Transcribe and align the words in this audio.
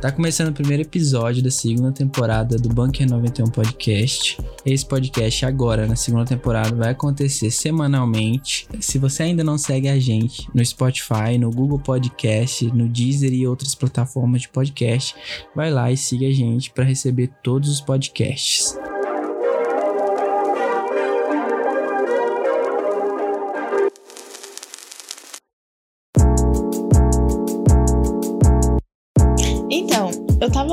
Tá 0.00 0.10
começando 0.10 0.48
o 0.48 0.54
primeiro 0.54 0.82
episódio 0.82 1.42
da 1.42 1.50
segunda 1.50 1.92
temporada 1.92 2.56
do 2.56 2.70
Bunker 2.70 3.06
91 3.06 3.50
Podcast. 3.50 4.38
Esse 4.64 4.86
podcast 4.86 5.44
agora, 5.44 5.86
na 5.86 5.94
segunda 5.94 6.24
temporada, 6.24 6.74
vai 6.74 6.92
acontecer 6.92 7.50
semanalmente. 7.50 8.66
Se 8.80 8.96
você 8.96 9.24
ainda 9.24 9.44
não 9.44 9.58
segue 9.58 9.88
a 9.90 10.00
gente 10.00 10.48
no 10.54 10.64
Spotify, 10.64 11.36
no 11.38 11.50
Google 11.50 11.78
Podcast, 11.78 12.64
no 12.74 12.88
Deezer 12.88 13.34
e 13.34 13.46
outras 13.46 13.74
plataformas 13.74 14.40
de 14.40 14.48
podcast, 14.48 15.14
vai 15.54 15.70
lá 15.70 15.92
e 15.92 15.98
siga 15.98 16.28
a 16.28 16.32
gente 16.32 16.70
para 16.70 16.84
receber 16.84 17.30
todos 17.42 17.68
os 17.68 17.82
podcasts. 17.82 18.78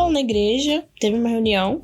Lá 0.08 0.14
na 0.14 0.22
igreja, 0.22 0.84
teve 1.00 1.18
uma 1.18 1.30
reunião 1.30 1.82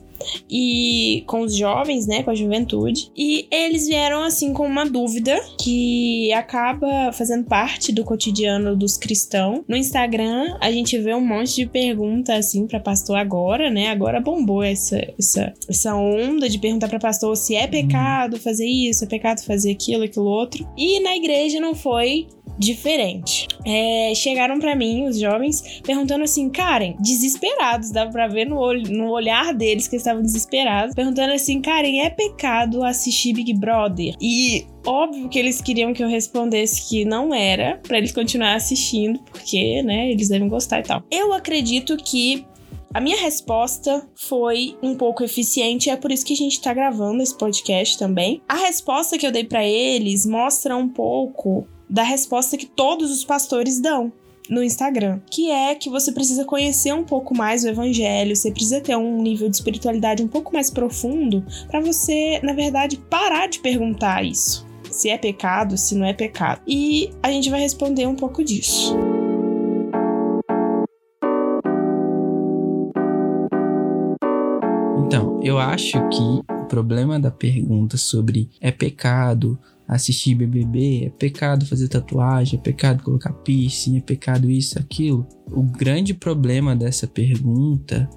e 0.50 1.24
com 1.28 1.42
os 1.42 1.56
jovens, 1.56 2.08
né, 2.08 2.24
com 2.24 2.32
a 2.32 2.36
juventude, 2.36 3.12
e 3.16 3.48
eles 3.52 3.88
vieram 3.88 4.24
assim 4.24 4.54
com 4.54 4.66
uma 4.66 4.86
dúvida 4.86 5.38
que 5.62 6.32
acaba 6.34 7.12
fazendo 7.12 7.46
parte 7.46 7.92
do 7.92 8.04
cotidiano 8.04 8.76
dos 8.76 8.98
cristãos. 8.98 9.62
No 9.68 9.76
Instagram, 9.76 10.58
a 10.62 10.72
gente 10.72 10.98
vê 10.98 11.14
um 11.14 11.26
monte 11.26 11.56
de 11.56 11.66
perguntas 11.66 12.38
assim 12.38 12.68
para 12.68 12.80
pastor 12.80 13.18
agora, 13.18 13.70
né? 13.70 13.90
Agora 13.90 14.20
bombou 14.20 14.64
essa 14.64 15.02
essa, 15.18 15.54
essa 15.70 15.96
onda 15.96 16.50
de 16.50 16.58
perguntar 16.58 16.88
para 16.88 17.00
pastor 17.00 17.36
se 17.36 17.56
é 17.56 17.68
pecado 17.68 18.40
fazer 18.40 18.68
isso, 18.68 19.04
é 19.04 19.08
pecado 19.08 19.44
fazer 19.44 19.72
aquilo, 19.72 20.04
aquilo 20.04 20.26
outro. 20.26 20.68
E 20.78 21.00
na 21.02 21.16
igreja 21.16 21.60
não 21.60 21.76
foi 21.76 22.28
diferente. 22.58 23.48
É, 23.66 24.14
chegaram 24.16 24.60
para 24.60 24.76
mim, 24.76 25.08
os 25.08 25.20
jovens, 25.20 25.82
perguntando 25.84 26.24
assim, 26.24 26.50
Karen, 26.50 26.96
desesperados, 27.00 27.92
dava 27.92 28.12
pra 28.12 28.28
ver 28.28 28.46
no, 28.46 28.74
no 28.74 29.12
olhar 29.12 29.54
deles 29.54 29.88
que 29.88 29.96
eles 29.96 30.02
estavam 30.02 30.22
desesperados, 30.22 30.96
perguntando 30.96 31.34
assim, 31.34 31.62
Karen, 31.62 32.00
é 32.00 32.10
pecado 32.10 32.84
assistir 32.84 33.34
Big 33.34 33.54
Brother? 33.54 34.16
E 34.22 34.66
óbvio 34.86 35.30
que 35.30 35.40
eles 35.40 35.62
queriam 35.62 35.94
que 35.94 36.04
eu 36.04 36.10
respondesse 36.10 36.90
que 36.90 37.06
não 37.06 37.34
era, 37.34 37.80
para 37.88 37.98
eles 37.98 38.12
continuar 38.12 38.56
assistindo, 38.56 39.20
porque, 39.32 39.82
né, 39.84 40.12
eles 40.12 40.30
devem 40.30 40.48
gostar 40.48 40.80
e 40.80 40.84
tal. 40.84 41.04
Eu 41.10 41.34
acredito 41.34 41.98
que 41.98 42.46
a 42.94 43.02
minha 43.02 43.18
resposta 43.18 44.08
foi 44.16 44.78
um 44.84 44.96
pouco 44.96 45.24
eficiente, 45.24 45.90
é 45.90 45.96
por 45.96 46.12
isso 46.12 46.24
que 46.24 46.34
a 46.34 46.38
gente 46.38 46.62
tá 46.62 46.72
gravando 46.76 47.24
esse 47.24 47.36
podcast 47.36 47.98
também. 47.98 48.40
A 48.48 48.56
resposta 48.56 49.18
que 49.18 49.26
eu 49.26 49.32
dei 49.32 49.44
para 49.44 49.66
eles 49.66 50.28
mostra 50.28 50.78
um 50.78 50.88
pouco 50.88 51.68
da 51.90 52.04
resposta 52.04 52.58
que 52.58 52.66
todos 52.66 53.12
os 53.12 53.24
pastores 53.24 53.80
dão 53.80 54.12
no 54.50 54.64
Instagram, 54.64 55.20
que 55.30 55.50
é 55.50 55.74
que 55.76 55.90
você 55.90 56.12
precisa 56.12 56.46
conhecer 56.46 56.94
um 56.94 57.04
pouco 57.04 57.36
mais 57.36 57.64
o 57.64 57.70
evangelho, 57.70 58.36
você 58.36 58.52
precisa 58.52 58.82
ter 58.82 58.96
um 58.96 59.22
nível 59.22 59.50
de 59.50 59.56
espiritualidade 59.56 60.24
um 60.24 60.28
pouco 60.28 60.54
mais 60.54 60.70
profundo 60.70 61.44
para 61.68 61.80
você, 61.80 62.40
na 62.44 62.54
verdade, 62.54 62.98
parar 63.10 63.48
de 63.48 63.60
perguntar 63.60 64.24
isso. 64.24 64.68
Se 64.92 65.10
é 65.10 65.18
pecado, 65.18 65.78
se 65.78 65.96
não 65.96 66.06
é 66.06 66.14
pecado. 66.14 66.62
E 66.68 67.10
a 67.22 67.32
gente 67.32 67.50
vai 67.50 67.62
responder 67.62 68.06
um 68.06 68.16
pouco 68.16 68.44
disso. 68.44 68.96
Então, 75.06 75.40
eu 75.44 75.58
acho 75.58 75.94
que 76.10 76.42
o 76.50 76.66
problema 76.66 77.20
da 77.20 77.32
pergunta 77.32 77.98
sobre 77.98 78.50
é 78.62 78.72
pecado 78.72 79.58
assistir 79.88 80.36
BBB, 80.36 81.06
é 81.06 81.10
pecado 81.10 81.66
fazer 81.66 81.88
tatuagem, 81.88 82.60
é 82.60 82.62
pecado 82.62 83.04
colocar 83.04 83.34
piercing, 83.34 83.98
é 83.98 84.02
pecado 84.02 84.50
isso, 84.50 84.80
aquilo. 84.80 85.28
O 85.52 85.64
grande 85.64 86.14
problema 86.14 86.76
dessa 86.76 87.08
pergunta 87.08 88.10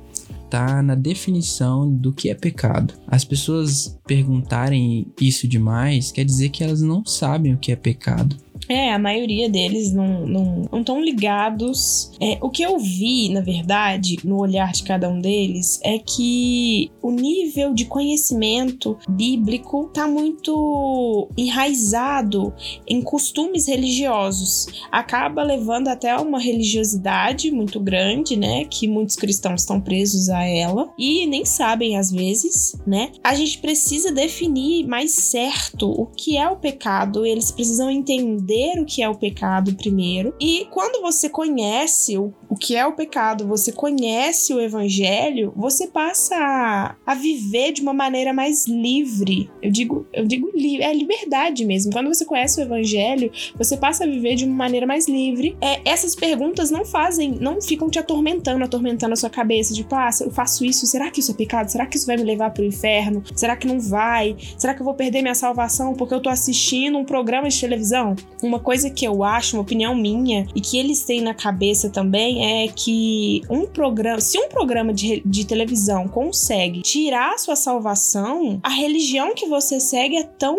tá 0.49 0.81
na 0.83 0.95
definição 0.95 1.91
do 1.91 2.13
que 2.13 2.31
é 2.31 2.35
pecado. 2.35 2.95
As 3.07 3.25
pessoas 3.25 3.99
perguntarem 4.07 5.13
isso 5.21 5.49
demais 5.49 6.13
quer 6.13 6.25
dizer 6.25 6.51
que 6.51 6.63
elas 6.63 6.81
não 6.81 7.05
sabem 7.05 7.55
o 7.55 7.59
que 7.59 7.73
é 7.73 7.77
pecado. 7.77 8.37
É, 8.69 8.93
a 8.93 8.99
maioria 8.99 9.49
deles 9.49 9.93
não 9.93 10.27
não 10.27 10.67
não 10.71 10.81
estão 10.81 11.01
ligados. 11.01 12.13
É, 12.21 12.39
o 12.41 12.51
que 12.51 12.63
eu 12.63 12.79
vi, 12.79 13.29
na 13.31 13.41
verdade, 13.41 14.19
no 14.25 14.39
olhar 14.39 14.73
de 14.73 14.83
cada 14.83 15.09
um 15.09 15.21
deles, 15.21 15.81
é 15.83 15.99
que 15.99 16.91
o 17.03 17.11
nível 17.11 17.73
de 17.73 17.85
conhecimento 17.85 18.99
bíblico 19.09 19.91
tá 19.93 20.07
muito 20.07 21.29
enraizado 21.37 22.53
em 22.87 23.01
costumes 23.03 23.67
religiosos. 23.67 24.67
Acaba 24.91 25.43
levando 25.43 25.89
até 25.89 26.17
uma 26.17 26.39
religiosidade 26.39 27.51
muito 27.51 27.79
grande, 27.81 28.37
né? 28.37 28.65
Que 28.65 28.89
muitos 28.89 29.17
cristãos 29.17 29.63
estão 29.63 29.81
presos 29.81 30.29
a 30.29 30.45
ela 30.45 30.93
e 30.99 31.27
nem 31.27 31.45
sabem 31.45 31.97
às 31.97 32.11
vezes, 32.11 32.77
né? 32.87 33.13
A 33.23 33.35
gente 33.35 33.59
precisa 33.59 34.13
definir 34.13 34.87
mais 34.87 35.13
certo 35.13 35.91
o 35.91 36.07
que 36.07 36.37
é 36.37 36.49
o 36.49 36.57
pecado, 36.57 37.25
eles 37.25 37.51
precisam 37.51 37.91
entender 37.91 38.56
entender 38.57 38.81
o 38.81 38.85
que 38.85 39.03
é 39.03 39.09
o 39.09 39.15
pecado 39.15 39.75
primeiro. 39.75 40.35
E 40.41 40.67
quando 40.71 41.01
você 41.03 41.29
conhece 41.29 42.17
o, 42.17 42.33
o 42.49 42.57
que 42.57 42.75
é 42.75 42.87
o 42.87 42.93
pecado, 42.93 43.47
você 43.47 43.71
conhece 43.71 44.53
o 44.55 44.61
evangelho, 44.61 45.53
você 45.55 45.87
passa 45.87 46.35
a, 46.37 46.97
a 47.07 47.15
viver 47.15 47.73
de 47.73 47.83
uma 47.83 47.93
maneira 47.93 48.33
mais 48.33 48.67
livre. 48.67 49.51
Eu 49.63 49.71
digo, 49.71 50.07
eu 50.13 50.27
digo 50.27 50.51
li, 50.55 50.83
é 50.83 50.93
liberdade 50.93 51.65
mesmo. 51.65 51.93
Quando 51.93 52.09
você 52.09 52.25
conhece 52.25 52.61
o 52.61 52.63
evangelho, 52.63 53.31
você 53.57 53.77
passa 53.77 54.05
a 54.05 54.07
viver 54.07 54.35
de 54.35 54.45
uma 54.45 54.55
maneira 54.55 54.87
mais 54.87 55.07
livre. 55.07 55.57
É, 55.61 55.81
essas 55.85 56.15
perguntas 56.15 56.71
não 56.71 56.85
fazem, 56.85 57.33
não 57.33 57.61
ficam 57.61 57.89
te 57.91 57.99
atormentando, 57.99 58.65
atormentando 58.65 59.13
a 59.13 59.17
sua 59.17 59.31
cabeça, 59.31 59.75
tipo, 59.75 59.95
ah, 59.95 60.11
eu 60.21 60.31
faço 60.31 60.65
isso, 60.65 60.87
será 60.87 61.11
que 61.11 61.21
isso 61.21 61.33
é 61.33 61.35
pecado? 61.35 61.69
Será 61.71 61.87
que 61.87 61.97
isso 61.97 62.07
vai 62.07 62.17
me 62.17 62.23
levar 62.23 62.51
para 62.51 62.63
o 62.63 62.67
inferno? 62.67 63.23
Será 63.35 63.57
que 63.57 63.67
não 63.67 63.81
vai? 63.81 64.37
Será 64.57 64.75
que 64.75 64.81
eu 64.81 64.85
vou 64.85 64.95
perder 64.95 65.23
minha 65.23 65.35
salvação 65.35 65.95
porque 65.95 66.15
eu 66.15 66.21
tô 66.21 66.29
assistindo 66.29 66.99
um 66.99 67.05
programa 67.05 67.49
de 67.49 67.61
televisão? 67.61 68.15
Uma 68.47 68.61
coisa 68.61 68.89
que 68.89 69.07
eu 69.07 69.25
acho, 69.25 69.57
uma 69.57 69.63
opinião 69.63 69.95
minha, 69.95 70.47
e 70.55 70.61
que 70.61 70.79
eles 70.79 71.03
têm 71.03 71.21
na 71.21 71.35
cabeça 71.35 71.91
também 71.91 72.65
é 72.65 72.69
que 72.69 73.43
um 73.51 73.67
programa, 73.67 74.21
se 74.21 74.39
um 74.39 74.49
programa 74.49 74.93
de, 74.93 75.23
de 75.25 75.45
televisão 75.45 76.07
consegue 76.09 76.83
tirar 76.83 77.35
a 77.35 77.39
sua 77.39 77.57
salvação, 77.57 78.61
a 78.63 78.71
religião 78.71 79.35
que 79.35 79.47
você 79.47 79.81
segue 79.81 80.17
é 80.17 80.25
tão 80.25 80.57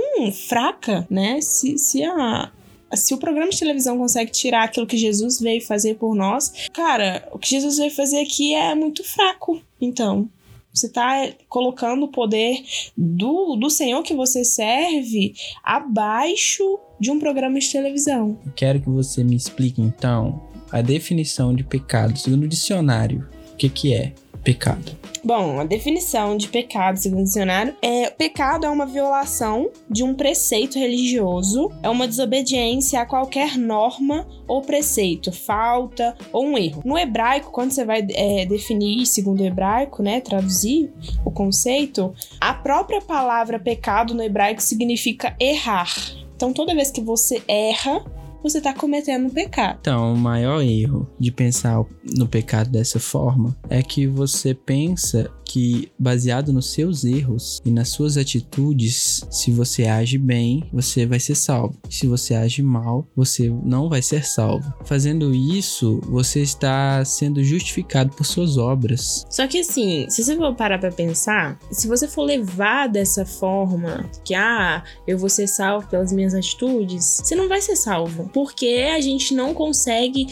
fraca, 0.48 1.08
né? 1.10 1.40
Se, 1.42 1.78
se 1.78 2.04
a, 2.04 2.52
se 2.94 3.14
o 3.14 3.18
programa 3.18 3.50
de 3.50 3.60
televisão 3.60 3.98
consegue 3.98 4.32
tirar 4.32 4.64
aquilo 4.64 4.88
que 4.88 4.98
Jesus 4.98 5.40
veio 5.40 5.62
fazer 5.62 5.96
por 5.96 6.16
nós, 6.16 6.52
cara, 6.74 7.28
o 7.32 7.40
que 7.40 7.50
Jesus 7.50 7.78
veio 7.78 7.92
fazer 7.92 8.20
aqui 8.22 8.54
é 8.54 8.74
muito 8.76 9.04
fraco. 9.04 9.62
Então, 9.80 10.30
você 10.78 10.88
está 10.88 11.30
colocando 11.50 12.04
o 12.04 12.12
poder 12.12 12.64
do, 12.96 13.56
do 13.56 13.70
Senhor 13.70 14.04
que 14.04 14.14
você 14.14 14.44
serve 14.46 15.34
abaixo 15.64 16.80
de 17.00 17.12
um 17.12 17.20
programa 17.20 17.60
de 17.60 17.72
televisão. 17.72 18.38
Quero 18.56 18.80
que 18.80 18.90
você 18.90 19.24
me 19.24 19.36
explique 19.36 19.82
então 19.82 20.42
a 20.72 20.82
definição 20.82 21.54
de 21.54 21.64
pecado 21.64 22.18
segundo 22.18 22.44
o 22.44 22.48
dicionário. 22.48 23.28
O 23.54 23.58
que, 23.58 23.70
que 23.70 23.94
é 23.94 24.14
pecado? 24.48 24.96
Bom, 25.26 25.60
a 25.60 25.66
definição 25.66 26.38
de 26.38 26.48
pecado, 26.48 26.96
segundo 26.96 27.20
o 27.20 27.24
dicionário, 27.26 27.76
é 27.82 28.10
pecado 28.10 28.66
é 28.66 28.70
uma 28.70 28.86
violação 28.86 29.70
de 29.90 30.02
um 30.02 30.14
preceito 30.14 30.80
religioso, 30.80 31.70
é 31.84 31.90
uma 31.90 32.08
desobediência 32.08 33.02
a 33.02 33.06
qualquer 33.06 33.58
norma 33.58 34.26
ou 34.48 34.62
preceito, 34.62 35.34
falta 35.34 36.16
ou 36.32 36.46
um 36.46 36.58
erro. 36.58 36.82
No 36.86 36.98
hebraico, 36.98 37.52
quando 37.52 37.72
você 37.72 37.84
vai 37.84 38.08
é, 38.14 38.46
definir, 38.46 39.06
segundo 39.06 39.42
o 39.42 39.46
hebraico, 39.46 40.02
né, 40.02 40.22
traduzir 40.22 40.94
o 41.26 41.32
conceito, 41.32 42.16
a 42.40 42.54
própria 42.54 43.02
palavra 43.02 43.60
pecado 43.60 44.14
no 44.14 44.24
hebraico 44.24 44.62
significa 44.62 45.36
errar. 45.38 45.94
Então, 46.38 46.54
toda 46.54 46.74
vez 46.74 46.90
que 46.90 47.02
você 47.02 47.42
erra, 47.50 48.06
você 48.50 48.60
está 48.60 48.74
cometendo 48.74 49.28
um 49.28 49.30
pecado. 49.30 49.78
Então, 49.82 50.14
o 50.14 50.18
maior 50.18 50.62
erro 50.62 51.10
de 51.20 51.32
pensar 51.32 51.84
no 52.04 52.28
pecado 52.28 52.70
dessa 52.70 53.00
forma 53.00 53.56
é 53.70 53.82
que 53.82 54.08
você 54.08 54.54
pensa 54.54 55.32
que, 55.48 55.90
baseado 55.98 56.52
nos 56.52 56.74
seus 56.74 57.06
erros 57.06 57.62
e 57.66 57.72
nas 57.72 57.90
suas 57.90 58.18
atitudes, 58.18 59.26
se 59.32 59.52
você 59.52 59.86
age 59.86 60.18
bem, 60.18 60.70
você 60.74 61.06
vai 61.06 61.20
ser 61.20 61.36
salvo. 61.36 61.78
Se 61.90 62.06
você 62.06 62.36
age 62.36 62.62
mal, 62.62 63.08
você 63.16 63.50
não 63.64 63.88
vai 63.88 64.02
ser 64.02 64.26
salvo. 64.26 64.74
Fazendo 64.86 65.34
isso, 65.34 66.02
você 66.04 66.42
está 66.42 67.04
sendo 67.06 67.44
justificado 67.44 68.14
por 68.14 68.26
suas 68.26 68.58
obras. 68.58 69.26
Só 69.30 69.48
que 69.48 69.60
assim, 69.60 70.06
se 70.10 70.24
você 70.24 70.36
for 70.36 70.54
parar 70.54 70.80
pra 70.80 70.92
pensar, 70.92 71.58
se 71.72 71.88
você 71.88 72.08
for 72.08 72.24
levar 72.24 72.88
dessa 72.88 73.26
forma, 73.26 74.10
que 74.26 74.36
ah, 74.36 74.84
eu 75.08 75.18
vou 75.18 75.30
ser 75.30 75.48
salvo 75.48 75.88
pelas 75.88 76.12
minhas 76.12 76.34
atitudes, 76.34 77.22
você 77.24 77.36
não 77.36 77.48
vai 77.48 77.62
ser 77.62 77.76
salvo. 77.78 78.30
Porque 78.34 78.90
a 78.94 79.00
gente 79.00 79.34
não 79.34 79.54
consegue 79.54 80.28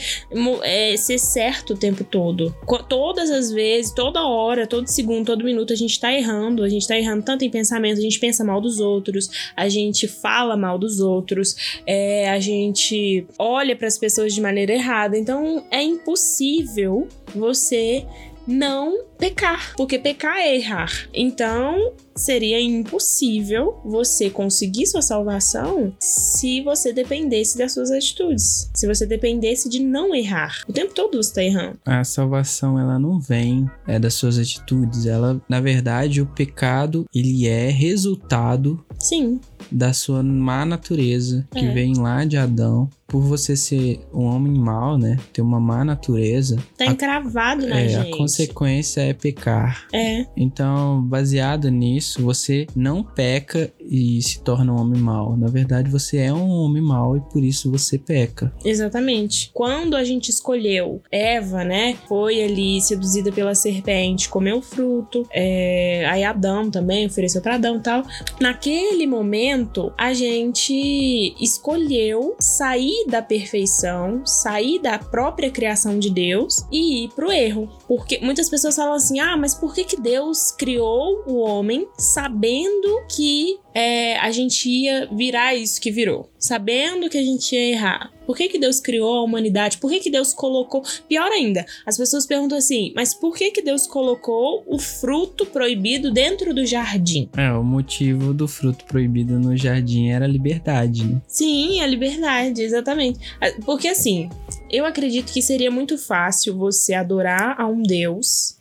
é, 0.64 0.98
ser 0.98 1.18
certo 1.18 1.74
o 1.74 1.78
tempo 1.78 2.04
todo. 2.04 2.54
Todas 2.90 3.30
as 3.30 3.52
vezes, 3.52 3.92
toda 3.92 4.26
hora, 4.26 4.68
todo 4.68 4.88
segundo 4.88 5.05
segundo, 5.06 5.26
todo 5.26 5.46
minuto 5.46 5.72
a 5.72 5.76
gente 5.76 6.00
tá 6.00 6.12
errando, 6.12 6.64
a 6.64 6.70
gente 6.70 6.88
tá 6.88 6.98
errando 6.98 7.24
tanto 7.24 7.46
em 7.46 7.50
pensamento, 7.50 8.00
a 8.00 8.02
gente 8.02 8.20
pensa 8.20 8.44
mal 8.44 8.60
dos 8.60 8.80
outros, 8.80 9.52
a 9.56 9.70
gente 9.70 10.08
fala 10.08 10.58
mal 10.58 10.80
dos 10.80 11.00
outros, 11.00 11.56
é, 11.86 12.30
a 12.32 12.40
gente 12.40 13.28
olha 13.38 13.76
para 13.76 13.88
as 13.88 14.00
pessoas 14.00 14.34
de 14.34 14.42
maneira 14.42 14.74
errada. 14.74 15.16
Então 15.16 15.64
é 15.70 15.84
impossível 15.84 17.08
você 17.36 18.04
não 18.48 19.06
pecar, 19.18 19.74
porque 19.78 19.98
pecar 20.00 20.38
é 20.38 20.56
errar. 20.56 20.92
Então, 21.14 21.94
seria 22.16 22.60
impossível 22.62 23.76
você 23.84 24.30
conseguir 24.30 24.86
sua 24.88 25.02
salvação 25.02 25.94
se 26.00 26.62
você 26.62 26.94
dependesse 26.94 27.58
das 27.58 27.74
suas 27.74 27.92
atitudes, 27.92 28.70
se 28.74 28.88
você 28.88 29.06
dependesse 29.06 29.70
de 29.70 29.80
não 29.82 30.16
errar. 30.16 30.62
O 30.68 30.74
tempo 30.74 30.94
todo 30.94 31.18
você 31.22 31.30
está 31.30 31.44
errando. 31.44 31.78
A 31.86 32.04
salvação 32.04 32.80
ela 32.80 32.98
não 32.98 33.20
vem 33.20 33.70
é 33.88 34.00
das 34.00 34.14
suas 34.14 34.38
atitudes, 34.38 35.06
ela, 35.06 35.42
na 35.50 35.60
verdade, 35.60 36.22
o 36.22 36.26
pecado 36.26 37.06
ele 37.14 37.48
é 37.48 37.70
resultado 37.70 38.84
Sim. 39.00 39.40
da 39.72 39.92
sua 39.94 40.24
má 40.24 40.66
natureza 40.66 41.46
que 41.52 41.66
É. 41.66 41.72
vem 41.74 41.96
lá 41.98 42.24
de 42.26 42.38
Adão. 42.38 42.90
Por 43.08 43.22
você 43.22 43.56
ser 43.56 44.00
um 44.12 44.24
homem 44.24 44.54
mau, 44.54 44.98
né? 44.98 45.18
Ter 45.32 45.42
uma 45.42 45.60
má 45.60 45.86
natureza, 45.86 46.58
Tá 46.78 46.86
a- 46.86 46.88
encravado 46.88 47.68
na 47.68 47.80
é, 47.80 47.88
gente. 47.88 48.14
a 48.14 48.18
consequência 48.18 49.02
é 49.06 49.14
pecar. 49.14 49.88
É, 49.94 50.26
Então, 50.36 51.02
baseado 51.02 51.70
nisso, 51.70 52.24
você 52.24 52.68
não 52.76 53.04
peca 53.04 53.72
e 53.80 54.22
se 54.22 54.42
torna 54.42 54.74
um 54.74 54.80
homem 54.80 55.02
mau. 55.02 55.36
Na 55.38 55.48
verdade, 55.48 55.90
você 55.90 56.18
é 56.18 56.34
um 56.34 56.50
homem 56.50 56.82
mau 56.82 57.16
e 57.18 57.22
por 57.22 57.44
isso 57.44 57.72
você 57.72 57.98
peca. 57.98 58.54
exatamente. 58.64 59.52
Quando 59.54 59.96
a 59.96 60.04
gente 60.04 60.30
escolheu 60.30 61.02
Eva, 61.12 61.64
né? 61.64 61.96
Foi 62.08 62.42
ali 62.44 62.82
seduzida 62.82 63.32
pela 63.32 63.56
serpente, 63.56 64.30
comeu 64.30 64.58
o 64.58 64.62
fruto. 64.62 65.28
É, 65.32 66.06
aí 66.10 66.24
Adão 66.24 66.70
também 66.70 67.06
ofereceu 67.06 67.42
para 67.42 67.56
Adão 67.56 67.78
e 67.78 67.82
tal. 67.82 68.04
Naquele 68.40 69.06
momento, 69.08 69.92
a 69.98 70.14
gente 70.14 71.36
escolheu 71.40 72.36
sair 72.40 73.06
da 73.08 73.22
perfeição, 73.22 74.26
sair 74.26 74.80
da 74.80 74.98
própria 74.98 75.50
criação 75.50 75.98
de 76.00 76.10
Deus 76.10 76.66
e 76.72 77.06
ir 77.06 77.10
pro 77.10 77.32
erro. 77.32 77.70
Porque 77.88 78.20
muitas 78.22 78.50
pessoas 78.50 78.76
falam 78.76 78.95
assim: 78.96 79.20
ah, 79.20 79.38
mas 79.38 79.54
por 79.56 79.74
que, 79.74 79.84
que 79.84 80.00
Deus 80.00 80.52
criou 80.52 81.24
o 81.28 81.38
homem 81.38 81.88
sabendo 81.98 83.06
que 83.10 83.60
é, 83.74 84.18
a 84.18 84.32
gente 84.32 84.70
ia 84.70 85.08
virar 85.12 85.56
isso 85.56 85.80
que 85.82 85.92
virou? 85.92 86.30
Sabendo 86.40 87.10
que 87.10 87.18
a 87.18 87.24
gente 87.24 87.54
ia 87.54 87.72
errar. 87.72 88.12
Por 88.26 88.36
que, 88.36 88.50
que 88.50 88.58
Deus 88.58 88.80
criou 88.80 89.18
a 89.18 89.24
humanidade? 89.24 89.78
Por 89.78 89.90
que, 89.90 90.00
que 90.00 90.10
Deus 90.10 90.34
colocou. 90.34 90.84
Pior 91.08 91.32
ainda, 91.32 91.66
as 91.86 91.98
pessoas 91.98 92.26
perguntam 92.26 92.58
assim: 92.58 92.92
mas 92.96 93.14
por 93.14 93.36
que, 93.36 93.52
que 93.52 93.62
Deus 93.62 93.86
colocou 93.86 94.64
o 94.68 94.80
fruto 94.80 95.46
proibido 95.46 96.12
dentro 96.12 96.54
do 96.54 96.66
jardim? 96.66 97.30
É, 97.38 97.52
o 97.52 97.64
motivo 97.64 98.34
do 98.34 98.48
fruto 98.48 98.86
proibido 98.86 99.40
no 99.40 99.56
jardim 99.56 100.10
era 100.10 100.26
a 100.26 100.28
liberdade, 100.28 101.06
né? 101.06 101.22
Sim, 101.28 101.82
a 101.82 101.88
liberdade, 101.88 102.62
exatamente. 102.62 103.20
Ah, 103.40 103.52
Porque 103.66 103.88
assim, 103.88 104.30
eu 104.70 104.86
acredito 104.86 105.32
que 105.32 105.42
seria 105.42 105.70
muito 105.70 105.98
fácil 105.98 106.58
você 106.58 106.94
adorar 106.94 107.60
a 107.60 107.68
um 107.68 107.82
Deus 107.84 108.58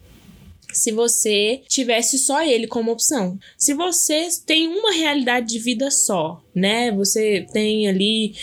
se 0.75 0.93
você 0.93 1.63
tivesse 1.69 2.19
só 2.19 2.43
ele 2.45 2.67
como 2.67 2.93
opção. 2.93 3.39
Se 3.57 3.75
você 3.75 4.29
tem 4.45 4.69
uma 4.69 4.93
realidade 4.93 5.47
de 5.49 5.59
vida 5.59 5.91
só, 5.91 6.43
né? 6.55 6.91
Você 6.93 7.47
tem 7.53 7.89
ali 7.89 8.35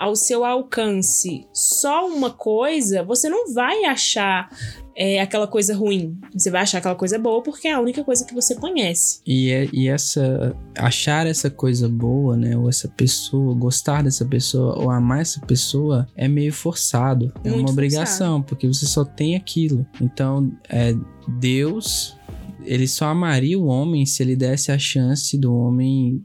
ao 0.00 0.16
seu 0.16 0.44
alcance 0.44 1.46
só 1.52 2.08
uma 2.08 2.30
coisa, 2.30 3.04
você 3.04 3.28
não 3.28 3.52
vai 3.52 3.84
achar 3.84 4.48
é, 4.96 5.20
aquela 5.20 5.46
coisa 5.46 5.74
ruim. 5.74 6.18
Você 6.32 6.50
vai 6.50 6.62
achar 6.62 6.78
aquela 6.78 6.94
coisa 6.94 7.18
boa 7.18 7.42
porque 7.42 7.68
é 7.68 7.72
a 7.72 7.80
única 7.80 8.02
coisa 8.02 8.24
que 8.24 8.34
você 8.34 8.54
conhece. 8.54 9.20
E, 9.26 9.50
é- 9.50 9.68
e 9.72 9.88
essa 9.88 10.56
achar 10.76 11.26
essa 11.26 11.50
coisa 11.50 11.88
boa, 11.88 12.36
né, 12.36 12.56
ou 12.56 12.68
essa 12.68 12.88
pessoa, 12.88 13.54
gostar 13.54 14.02
dessa 14.02 14.24
pessoa 14.24 14.78
ou 14.78 14.90
amar 14.90 15.20
essa 15.20 15.40
pessoa 15.40 16.06
é 16.16 16.26
meio 16.26 16.52
forçado, 16.52 17.32
é 17.44 17.50
Muito 17.50 17.60
uma 17.60 17.70
obrigação, 17.70 18.42
porque 18.42 18.66
você 18.66 18.86
só 18.86 19.04
tem 19.04 19.36
aquilo. 19.36 19.86
Então, 20.00 20.50
é 20.68 20.94
Deus, 21.28 22.16
ele 22.64 22.88
só 22.88 23.06
amaria 23.06 23.58
o 23.58 23.66
homem 23.66 24.04
se 24.06 24.22
ele 24.22 24.36
desse 24.36 24.72
a 24.72 24.78
chance 24.78 25.36
do 25.38 25.54
homem 25.54 26.24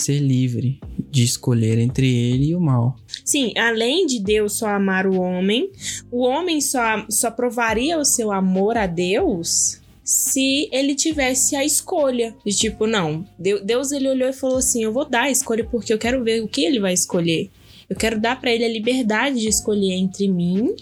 ser 0.00 0.18
livre 0.18 0.80
de 1.10 1.22
escolher 1.22 1.78
entre 1.78 2.06
ele 2.14 2.48
e 2.50 2.54
o 2.54 2.60
mal. 2.60 2.96
Sim, 3.24 3.52
além 3.56 4.06
de 4.06 4.20
Deus 4.20 4.54
só 4.54 4.68
amar 4.68 5.06
o 5.06 5.18
homem, 5.20 5.70
o 6.10 6.22
homem 6.24 6.60
só, 6.60 7.04
só 7.10 7.30
provaria 7.30 7.98
o 7.98 8.04
seu 8.04 8.30
amor 8.32 8.76
a 8.76 8.86
Deus 8.86 9.80
se 10.04 10.68
ele 10.72 10.94
tivesse 10.94 11.54
a 11.56 11.64
escolha. 11.64 12.34
De 12.44 12.54
tipo, 12.54 12.86
não, 12.86 13.24
Deu- 13.38 13.62
Deus 13.64 13.92
ele 13.92 14.08
olhou 14.08 14.28
e 14.28 14.32
falou 14.32 14.58
assim: 14.58 14.82
eu 14.82 14.92
vou 14.92 15.04
dar 15.08 15.22
a 15.24 15.30
escolha 15.30 15.64
porque 15.64 15.92
eu 15.92 15.98
quero 15.98 16.22
ver 16.24 16.42
o 16.42 16.48
que 16.48 16.64
ele 16.64 16.80
vai 16.80 16.92
escolher. 16.94 17.50
Eu 17.90 17.96
quero 17.96 18.20
dar 18.20 18.38
pra 18.38 18.50
ele 18.52 18.64
a 18.64 18.68
liberdade 18.68 19.40
de 19.40 19.48
escolher 19.48 19.92
entre 19.94 20.28
mim 20.28 20.74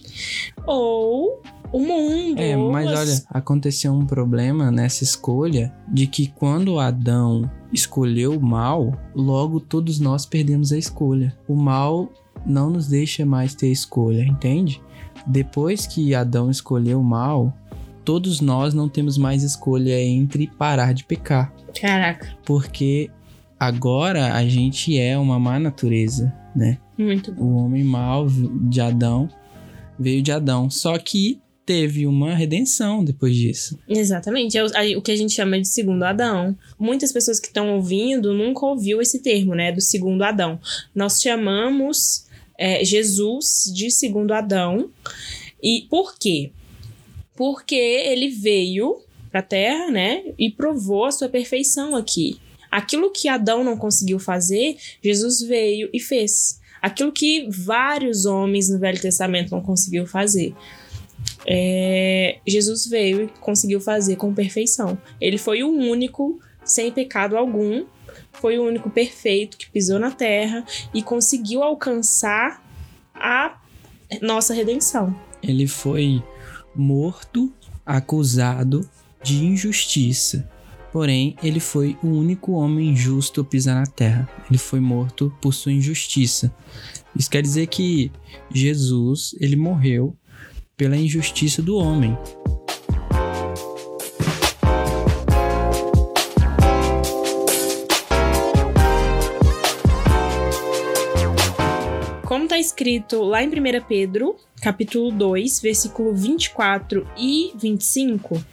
ou 0.66 1.40
o 1.72 1.78
mundo. 1.80 2.40
É, 2.40 2.56
mas 2.56 2.86
as- 2.88 2.98
olha, 2.98 3.22
aconteceu 3.30 3.92
um 3.92 4.06
problema 4.06 4.70
nessa 4.70 5.04
escolha 5.04 5.72
de 5.88 6.06
que 6.06 6.28
quando 6.28 6.78
Adão 6.78 7.50
escolheu 7.76 8.32
o 8.32 8.43
mal, 8.43 8.99
logo 9.14 9.61
todos 9.61 10.00
nós 10.00 10.25
perdemos 10.26 10.73
a 10.73 10.78
escolha. 10.78 11.37
O 11.46 11.55
mal 11.55 12.11
não 12.44 12.70
nos 12.70 12.88
deixa 12.88 13.25
mais 13.25 13.55
ter 13.55 13.69
escolha, 13.69 14.23
entende? 14.23 14.81
Depois 15.26 15.87
que 15.87 16.14
Adão 16.14 16.50
escolheu 16.50 17.00
o 17.00 17.05
mal, 17.05 17.56
todos 18.05 18.40
nós 18.40 18.73
não 18.73 18.88
temos 18.88 19.19
mais 19.19 19.43
escolha 19.43 20.00
entre 20.00 20.46
parar 20.46 20.93
de 20.93 21.05
pecar, 21.05 21.52
Caraca, 21.78 22.34
porque 22.44 23.11
agora 23.61 24.34
a 24.34 24.46
gente 24.49 24.99
é 24.99 25.19
uma 25.19 25.38
má 25.38 25.58
natureza, 25.58 26.32
né? 26.55 26.78
muito 26.96 27.32
bom. 27.32 27.44
O 27.44 27.64
homem 27.64 27.84
mau 27.84 28.26
de 28.26 28.81
Adão 28.81 29.28
veio 29.99 30.23
de 30.23 30.32
Adão, 30.32 30.70
só 30.70 30.96
que 30.99 31.40
teve 31.66 32.06
uma 32.06 32.32
redenção 32.32 33.04
depois 33.04 33.34
disso. 33.34 33.76
Exatamente, 33.88 34.56
é 34.56 34.64
o, 34.64 34.70
aí 34.76 34.96
o 34.96 35.02
que 35.02 35.10
a 35.10 35.16
gente 35.16 35.34
chama 35.34 35.60
de 35.60 35.66
segundo 35.66 36.04
Adão. 36.04 36.56
Muitas 36.78 37.12
pessoas 37.12 37.40
que 37.40 37.48
estão 37.48 37.74
ouvindo 37.74 38.32
nunca 38.32 38.64
ouviu 38.64 39.02
esse 39.02 39.18
termo, 39.18 39.52
né, 39.54 39.72
do 39.72 39.80
segundo 39.80 40.22
Adão. 40.22 40.60
Nós 40.94 41.20
chamamos 41.20 42.26
é, 42.56 42.84
Jesus 42.84 43.70
de 43.74 43.90
segundo 43.90 44.32
Adão. 44.32 44.88
E 45.60 45.86
por 45.90 46.16
quê? 46.16 46.52
Porque 47.34 47.74
ele 47.74 48.28
veio 48.28 49.02
pra 49.30 49.42
Terra, 49.42 49.90
né, 49.90 50.22
e 50.38 50.50
provou 50.50 51.04
a 51.04 51.12
sua 51.12 51.28
perfeição 51.28 51.96
aqui. 51.96 52.38
Aquilo 52.70 53.10
que 53.10 53.28
Adão 53.28 53.64
não 53.64 53.76
conseguiu 53.76 54.18
fazer, 54.18 54.76
Jesus 55.02 55.40
veio 55.40 55.90
e 55.92 55.98
fez. 55.98 56.60
Aquilo 56.80 57.10
que 57.10 57.48
vários 57.50 58.24
homens 58.24 58.68
no 58.68 58.78
Velho 58.78 59.00
Testamento 59.00 59.50
não 59.50 59.60
conseguiu 59.60 60.06
fazer. 60.06 60.54
É, 61.44 62.38
Jesus 62.47 62.87
veio 62.87 63.25
e 63.25 63.28
conseguiu 63.40 63.81
fazer 63.81 64.16
com 64.16 64.33
perfeição. 64.33 64.99
Ele 65.21 65.38
foi 65.38 65.62
o 65.62 65.71
único 65.71 66.40
sem 66.64 66.90
pecado 66.90 67.37
algum, 67.37 67.85
foi 68.33 68.59
o 68.59 68.64
único 68.64 68.90
perfeito 68.90 69.57
que 69.57 69.71
pisou 69.71 69.99
na 69.99 70.11
terra 70.11 70.64
e 70.93 71.02
conseguiu 71.02 71.62
alcançar 71.62 72.62
a 73.14 73.59
nossa 74.21 74.55
redenção. 74.55 75.14
Ele 75.43 75.66
foi 75.66 76.23
morto, 76.75 77.52
acusado 77.85 78.88
de 79.23 79.45
injustiça. 79.45 80.49
Porém, 80.93 81.37
ele 81.43 81.61
foi 81.61 81.97
o 82.02 82.07
único 82.07 82.52
homem 82.52 82.97
justo 82.97 83.40
a 83.40 83.45
pisar 83.45 83.75
na 83.75 83.87
terra. 83.87 84.28
Ele 84.49 84.59
foi 84.59 84.81
morto 84.81 85.33
por 85.40 85.52
sua 85.52 85.73
injustiça. 85.73 86.55
Isso 87.14 87.31
quer 87.31 87.43
dizer 87.43 87.66
que 87.66 88.11
Jesus, 88.50 89.35
ele 89.40 89.57
morreu 89.57 90.16
pela 90.76 90.97
injustiça 90.97 91.62
do 91.62 91.76
homem. 91.76 92.16
Como 102.26 102.45
está 102.45 102.59
escrito 102.59 103.23
lá 103.23 103.42
em 103.42 103.49
1 103.49 103.52
Pedro, 103.88 104.37
capítulo 104.61 105.11
2, 105.11 105.61
versículo 105.61 106.14
24 106.14 107.09
e 107.16 107.52
25, 107.56 108.45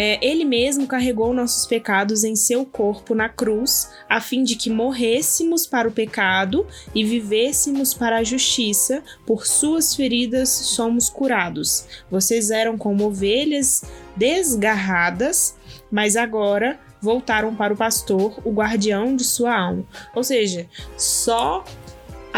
é, 0.00 0.16
ele 0.24 0.44
mesmo 0.44 0.86
carregou 0.86 1.34
nossos 1.34 1.66
pecados 1.66 2.22
em 2.22 2.36
seu 2.36 2.64
corpo 2.64 3.16
na 3.16 3.28
cruz, 3.28 3.90
a 4.08 4.20
fim 4.20 4.44
de 4.44 4.54
que 4.54 4.70
morrêssemos 4.70 5.66
para 5.66 5.88
o 5.88 5.90
pecado 5.90 6.64
e 6.94 7.02
vivêssemos 7.02 7.92
para 7.92 8.18
a 8.18 8.22
justiça. 8.22 9.02
Por 9.26 9.44
suas 9.44 9.96
feridas 9.96 10.50
somos 10.50 11.10
curados. 11.10 11.84
Vocês 12.08 12.52
eram 12.52 12.78
como 12.78 13.06
ovelhas 13.06 13.82
desgarradas, 14.14 15.56
mas 15.90 16.14
agora 16.14 16.78
voltaram 17.02 17.56
para 17.56 17.74
o 17.74 17.76
pastor, 17.76 18.40
o 18.44 18.52
guardião 18.52 19.16
de 19.16 19.24
sua 19.24 19.58
alma. 19.58 19.84
Ou 20.14 20.22
seja, 20.22 20.68
só 20.96 21.64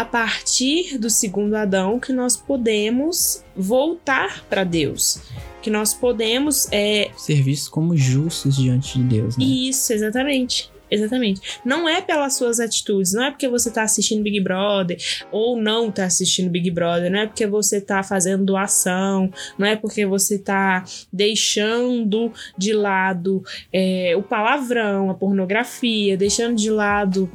a 0.01 0.05
partir 0.05 0.97
do 0.97 1.11
segundo 1.11 1.53
Adão 1.53 1.99
que 1.99 2.11
nós 2.11 2.35
podemos 2.35 3.43
voltar 3.55 4.43
para 4.49 4.63
Deus. 4.63 5.21
Que 5.61 5.69
nós 5.69 5.93
podemos. 5.93 6.67
É... 6.71 7.11
Ser 7.15 7.43
vistos 7.43 7.69
como 7.69 7.95
justos 7.95 8.55
diante 8.55 8.97
de 8.97 9.03
Deus, 9.03 9.37
né? 9.37 9.45
Isso, 9.45 9.93
exatamente. 9.93 10.71
Exatamente. 10.89 11.59
Não 11.63 11.87
é 11.87 12.01
pelas 12.01 12.35
suas 12.35 12.59
atitudes, 12.59 13.13
não 13.13 13.23
é 13.23 13.31
porque 13.31 13.47
você 13.47 13.71
tá 13.71 13.83
assistindo 13.83 14.23
Big 14.23 14.41
Brother 14.41 14.97
ou 15.31 15.55
não 15.55 15.89
tá 15.89 16.03
assistindo 16.03 16.49
Big 16.49 16.69
Brother, 16.69 17.09
não 17.09 17.19
é 17.19 17.27
porque 17.27 17.47
você 17.47 17.79
tá 17.79 18.03
fazendo 18.03 18.43
doação, 18.43 19.31
não 19.57 19.65
é 19.65 19.77
porque 19.77 20.05
você 20.05 20.37
tá 20.37 20.83
deixando 21.13 22.33
de 22.57 22.73
lado 22.73 23.41
é, 23.71 24.15
o 24.17 24.21
palavrão, 24.21 25.09
a 25.09 25.13
pornografia, 25.13 26.17
deixando 26.17 26.57
de 26.57 26.69
lado 26.69 27.31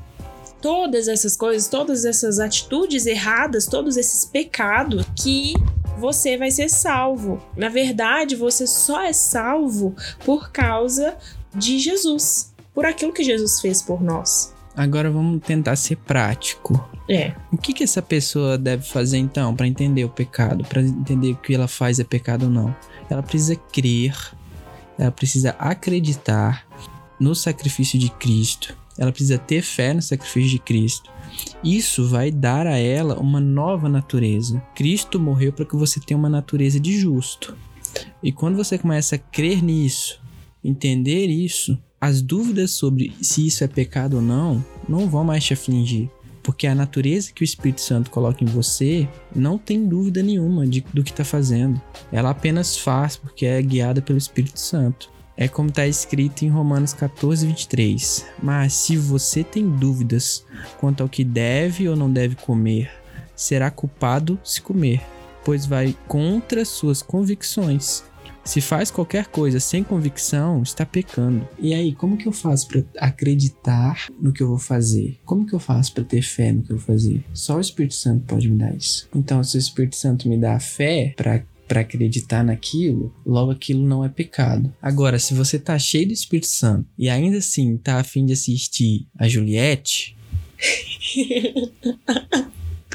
todas 0.66 1.06
essas 1.06 1.36
coisas, 1.36 1.68
todas 1.68 2.04
essas 2.04 2.40
atitudes 2.40 3.06
erradas, 3.06 3.66
todos 3.66 3.96
esses 3.96 4.24
pecados 4.24 5.06
que 5.14 5.54
você 5.96 6.36
vai 6.36 6.50
ser 6.50 6.68
salvo. 6.68 7.40
Na 7.56 7.68
verdade, 7.68 8.34
você 8.34 8.66
só 8.66 9.00
é 9.00 9.12
salvo 9.12 9.94
por 10.24 10.50
causa 10.50 11.16
de 11.54 11.78
Jesus 11.78 12.52
por 12.74 12.84
aquilo 12.84 13.12
que 13.12 13.22
Jesus 13.22 13.60
fez 13.60 13.80
por 13.80 14.02
nós. 14.02 14.52
Agora 14.76 15.08
vamos 15.08 15.40
tentar 15.40 15.76
ser 15.76 15.98
prático. 15.98 16.84
É. 17.08 17.32
O 17.52 17.56
que, 17.56 17.72
que 17.72 17.84
essa 17.84 18.02
pessoa 18.02 18.58
deve 18.58 18.82
fazer 18.82 19.18
então 19.18 19.54
para 19.54 19.68
entender 19.68 20.04
o 20.04 20.10
pecado, 20.10 20.64
para 20.64 20.82
entender 20.82 21.34
que 21.34 21.38
o 21.38 21.42
que 21.42 21.54
ela 21.54 21.68
faz 21.68 22.00
é 22.00 22.04
pecado 22.04 22.46
ou 22.46 22.50
não? 22.50 22.74
Ela 23.08 23.22
precisa 23.22 23.54
crer, 23.54 24.16
ela 24.98 25.12
precisa 25.12 25.50
acreditar 25.60 26.66
no 27.20 27.36
sacrifício 27.36 28.00
de 28.00 28.10
Cristo, 28.10 28.76
ela 28.98 29.12
precisa 29.12 29.38
ter 29.38 29.62
fé 29.62 29.92
no 29.92 30.02
sacrifício 30.02 30.50
de 30.50 30.58
Cristo. 30.58 31.10
Isso 31.62 32.08
vai 32.08 32.30
dar 32.30 32.66
a 32.66 32.78
ela 32.78 33.18
uma 33.18 33.40
nova 33.40 33.88
natureza. 33.88 34.62
Cristo 34.74 35.20
morreu 35.20 35.52
para 35.52 35.64
que 35.64 35.76
você 35.76 36.00
tenha 36.00 36.18
uma 36.18 36.28
natureza 36.28 36.80
de 36.80 36.98
justo. 36.98 37.56
E 38.22 38.32
quando 38.32 38.56
você 38.56 38.78
começa 38.78 39.16
a 39.16 39.18
crer 39.18 39.62
nisso, 39.62 40.20
entender 40.62 41.26
isso, 41.26 41.78
as 42.00 42.22
dúvidas 42.22 42.72
sobre 42.72 43.12
se 43.20 43.46
isso 43.46 43.64
é 43.64 43.68
pecado 43.68 44.16
ou 44.16 44.22
não 44.22 44.64
não 44.88 45.08
vão 45.08 45.24
mais 45.24 45.44
te 45.44 45.52
afligir. 45.52 46.10
Porque 46.42 46.66
a 46.68 46.74
natureza 46.76 47.32
que 47.32 47.42
o 47.42 47.44
Espírito 47.44 47.80
Santo 47.80 48.10
coloca 48.10 48.44
em 48.44 48.46
você 48.46 49.08
não 49.34 49.58
tem 49.58 49.84
dúvida 49.88 50.22
nenhuma 50.22 50.64
de, 50.64 50.80
do 50.94 51.02
que 51.02 51.10
está 51.10 51.24
fazendo. 51.24 51.80
Ela 52.12 52.30
apenas 52.30 52.76
faz 52.76 53.16
porque 53.16 53.44
é 53.44 53.60
guiada 53.60 54.00
pelo 54.00 54.16
Espírito 54.16 54.60
Santo. 54.60 55.10
É 55.36 55.48
como 55.48 55.68
está 55.68 55.86
escrito 55.86 56.44
em 56.44 56.48
Romanos 56.48 56.92
14, 56.92 57.46
23. 57.46 58.26
Mas 58.42 58.72
se 58.72 58.96
você 58.96 59.44
tem 59.44 59.68
dúvidas 59.68 60.44
quanto 60.78 61.02
ao 61.02 61.08
que 61.08 61.22
deve 61.22 61.88
ou 61.88 61.94
não 61.94 62.10
deve 62.10 62.36
comer, 62.36 62.90
será 63.34 63.70
culpado 63.70 64.38
se 64.42 64.62
comer, 64.62 65.02
pois 65.44 65.66
vai 65.66 65.94
contra 66.08 66.64
suas 66.64 67.02
convicções. 67.02 68.02
Se 68.46 68.60
faz 68.60 68.92
qualquer 68.92 69.26
coisa 69.26 69.58
sem 69.58 69.82
convicção, 69.82 70.62
está 70.62 70.86
pecando. 70.86 71.46
E 71.58 71.74
aí, 71.74 71.92
como 71.92 72.16
que 72.16 72.28
eu 72.28 72.32
faço 72.32 72.68
para 72.68 72.84
acreditar 72.98 74.06
no 74.20 74.32
que 74.32 74.40
eu 74.40 74.46
vou 74.46 74.58
fazer? 74.58 75.18
Como 75.24 75.44
que 75.44 75.52
eu 75.52 75.58
faço 75.58 75.92
para 75.92 76.04
ter 76.04 76.22
fé 76.22 76.52
no 76.52 76.62
que 76.62 76.70
eu 76.70 76.76
vou 76.76 76.86
fazer? 76.86 77.24
Só 77.34 77.56
o 77.56 77.60
Espírito 77.60 77.94
Santo 77.94 78.24
pode 78.24 78.48
me 78.48 78.56
dar 78.56 78.72
isso. 78.74 79.08
Então, 79.12 79.42
se 79.42 79.56
o 79.56 79.58
Espírito 79.58 79.96
Santo 79.96 80.28
me 80.28 80.38
dá 80.38 80.54
a 80.54 80.60
fé 80.60 81.12
para 81.16 81.44
para 81.66 81.80
acreditar 81.80 82.44
naquilo, 82.44 83.14
logo 83.24 83.50
aquilo 83.50 83.86
não 83.86 84.04
é 84.04 84.08
pecado. 84.08 84.72
Agora, 84.80 85.18
se 85.18 85.34
você 85.34 85.58
tá 85.58 85.78
cheio 85.78 86.06
do 86.06 86.12
Espírito 86.12 86.46
Santo 86.46 86.88
e 86.98 87.08
ainda 87.08 87.38
assim 87.38 87.76
tá 87.76 87.98
afim 87.98 88.24
de 88.24 88.32
assistir 88.32 89.06
a 89.18 89.28
Juliette, 89.28 90.16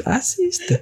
assista. 0.06 0.82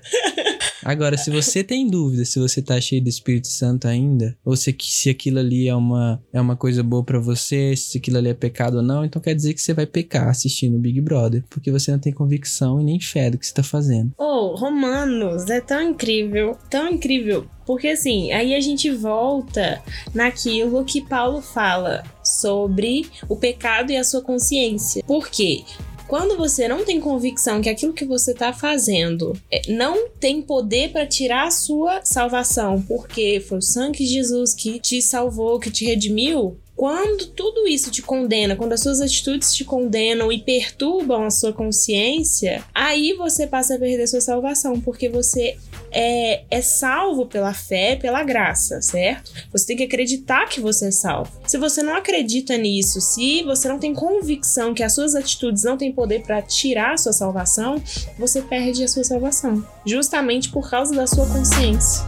Agora, 0.83 1.17
se 1.17 1.29
você 1.29 1.63
tem 1.63 1.87
dúvida 1.87 2.23
se 2.23 2.39
você 2.39 2.61
tá 2.61 2.79
cheio 2.79 3.01
do 3.01 3.09
Espírito 3.09 3.47
Santo 3.47 3.87
ainda, 3.87 4.37
ou 4.45 4.55
se, 4.55 4.75
se 4.79 5.09
aquilo 5.09 5.39
ali 5.39 5.67
é 5.67 5.75
uma, 5.75 6.21
é 6.31 6.39
uma 6.39 6.55
coisa 6.55 6.81
boa 6.81 7.03
para 7.03 7.19
você, 7.19 7.75
se 7.75 7.97
aquilo 7.97 8.17
ali 8.17 8.29
é 8.29 8.33
pecado 8.33 8.77
ou 8.77 8.83
não, 8.83 9.03
então 9.03 9.21
quer 9.21 9.35
dizer 9.35 9.53
que 9.53 9.61
você 9.61 9.73
vai 9.73 9.85
pecar 9.85 10.29
assistindo 10.29 10.77
o 10.77 10.79
Big 10.79 11.01
Brother, 11.01 11.43
porque 11.49 11.71
você 11.71 11.91
não 11.91 11.99
tem 11.99 12.13
convicção 12.13 12.79
e 12.79 12.83
nem 12.83 12.99
fé 12.99 13.29
do 13.29 13.37
que 13.37 13.45
você 13.45 13.53
tá 13.53 13.63
fazendo. 13.63 14.13
Oh, 14.17 14.55
Romanos, 14.55 15.49
é 15.49 15.59
tão 15.59 15.81
incrível, 15.81 16.57
tão 16.69 16.89
incrível. 16.89 17.47
Porque 17.69 17.89
assim, 17.89 18.31
aí 18.31 18.55
a 18.55 18.59
gente 18.59 18.89
volta 18.89 19.79
naquilo 20.11 20.83
que 20.83 21.01
Paulo 21.01 21.39
fala 21.39 22.03
sobre 22.23 23.05
o 23.29 23.35
pecado 23.35 23.91
e 23.91 23.95
a 23.95 24.03
sua 24.03 24.23
consciência. 24.23 25.03
Por 25.03 25.29
quê? 25.29 25.63
Quando 26.07 26.35
você 26.35 26.67
não 26.67 26.83
tem 26.83 26.99
convicção 26.99 27.61
que 27.61 27.69
aquilo 27.69 27.93
que 27.93 28.05
você 28.05 28.31
está 28.31 28.51
fazendo 28.51 29.39
é, 29.51 29.71
não 29.71 30.09
tem 30.09 30.41
poder 30.41 30.89
para 30.89 31.05
tirar 31.05 31.45
a 31.45 31.51
sua 31.51 32.03
salvação, 32.03 32.81
porque 32.81 33.39
foi 33.39 33.59
o 33.59 33.61
sangue 33.61 33.99
de 33.99 34.13
Jesus 34.13 34.55
que 34.55 34.79
te 34.79 34.99
salvou, 34.99 35.59
que 35.59 35.69
te 35.69 35.85
redimiu, 35.85 36.57
quando 36.75 37.27
tudo 37.27 37.67
isso 37.67 37.91
te 37.91 38.01
condena, 38.01 38.55
quando 38.55 38.71
as 38.71 38.79
suas 38.79 39.01
atitudes 39.01 39.53
te 39.53 39.65
condenam 39.65 40.31
e 40.31 40.41
perturbam 40.41 41.25
a 41.25 41.29
sua 41.29 41.51
consciência, 41.51 42.63
aí 42.73 43.13
você 43.13 43.45
passa 43.45 43.75
a 43.75 43.77
perder 43.77 44.07
sua 44.07 44.21
salvação, 44.21 44.79
porque 44.79 45.09
você 45.09 45.57
é, 45.91 46.43
é 46.49 46.61
salvo 46.61 47.25
pela 47.25 47.53
fé, 47.53 47.95
pela 47.95 48.23
graça, 48.23 48.81
certo? 48.81 49.31
Você 49.51 49.67
tem 49.67 49.77
que 49.77 49.83
acreditar 49.83 50.47
que 50.47 50.59
você 50.59 50.87
é 50.87 50.91
salvo. 50.91 51.31
Se 51.45 51.57
você 51.57 51.81
não 51.81 51.95
acredita 51.95 52.57
nisso, 52.57 53.01
se 53.01 53.43
você 53.43 53.67
não 53.67 53.79
tem 53.79 53.93
convicção 53.93 54.73
que 54.73 54.83
as 54.83 54.93
suas 54.93 55.15
atitudes 55.15 55.63
não 55.63 55.77
têm 55.77 55.91
poder 55.91 56.21
para 56.23 56.41
tirar 56.41 56.93
a 56.93 56.97
sua 56.97 57.13
salvação, 57.13 57.81
você 58.17 58.41
perde 58.41 58.83
a 58.83 58.87
sua 58.87 59.03
salvação, 59.03 59.65
justamente 59.85 60.49
por 60.49 60.69
causa 60.69 60.93
da 60.93 61.07
sua 61.07 61.25
consciência. 61.27 62.03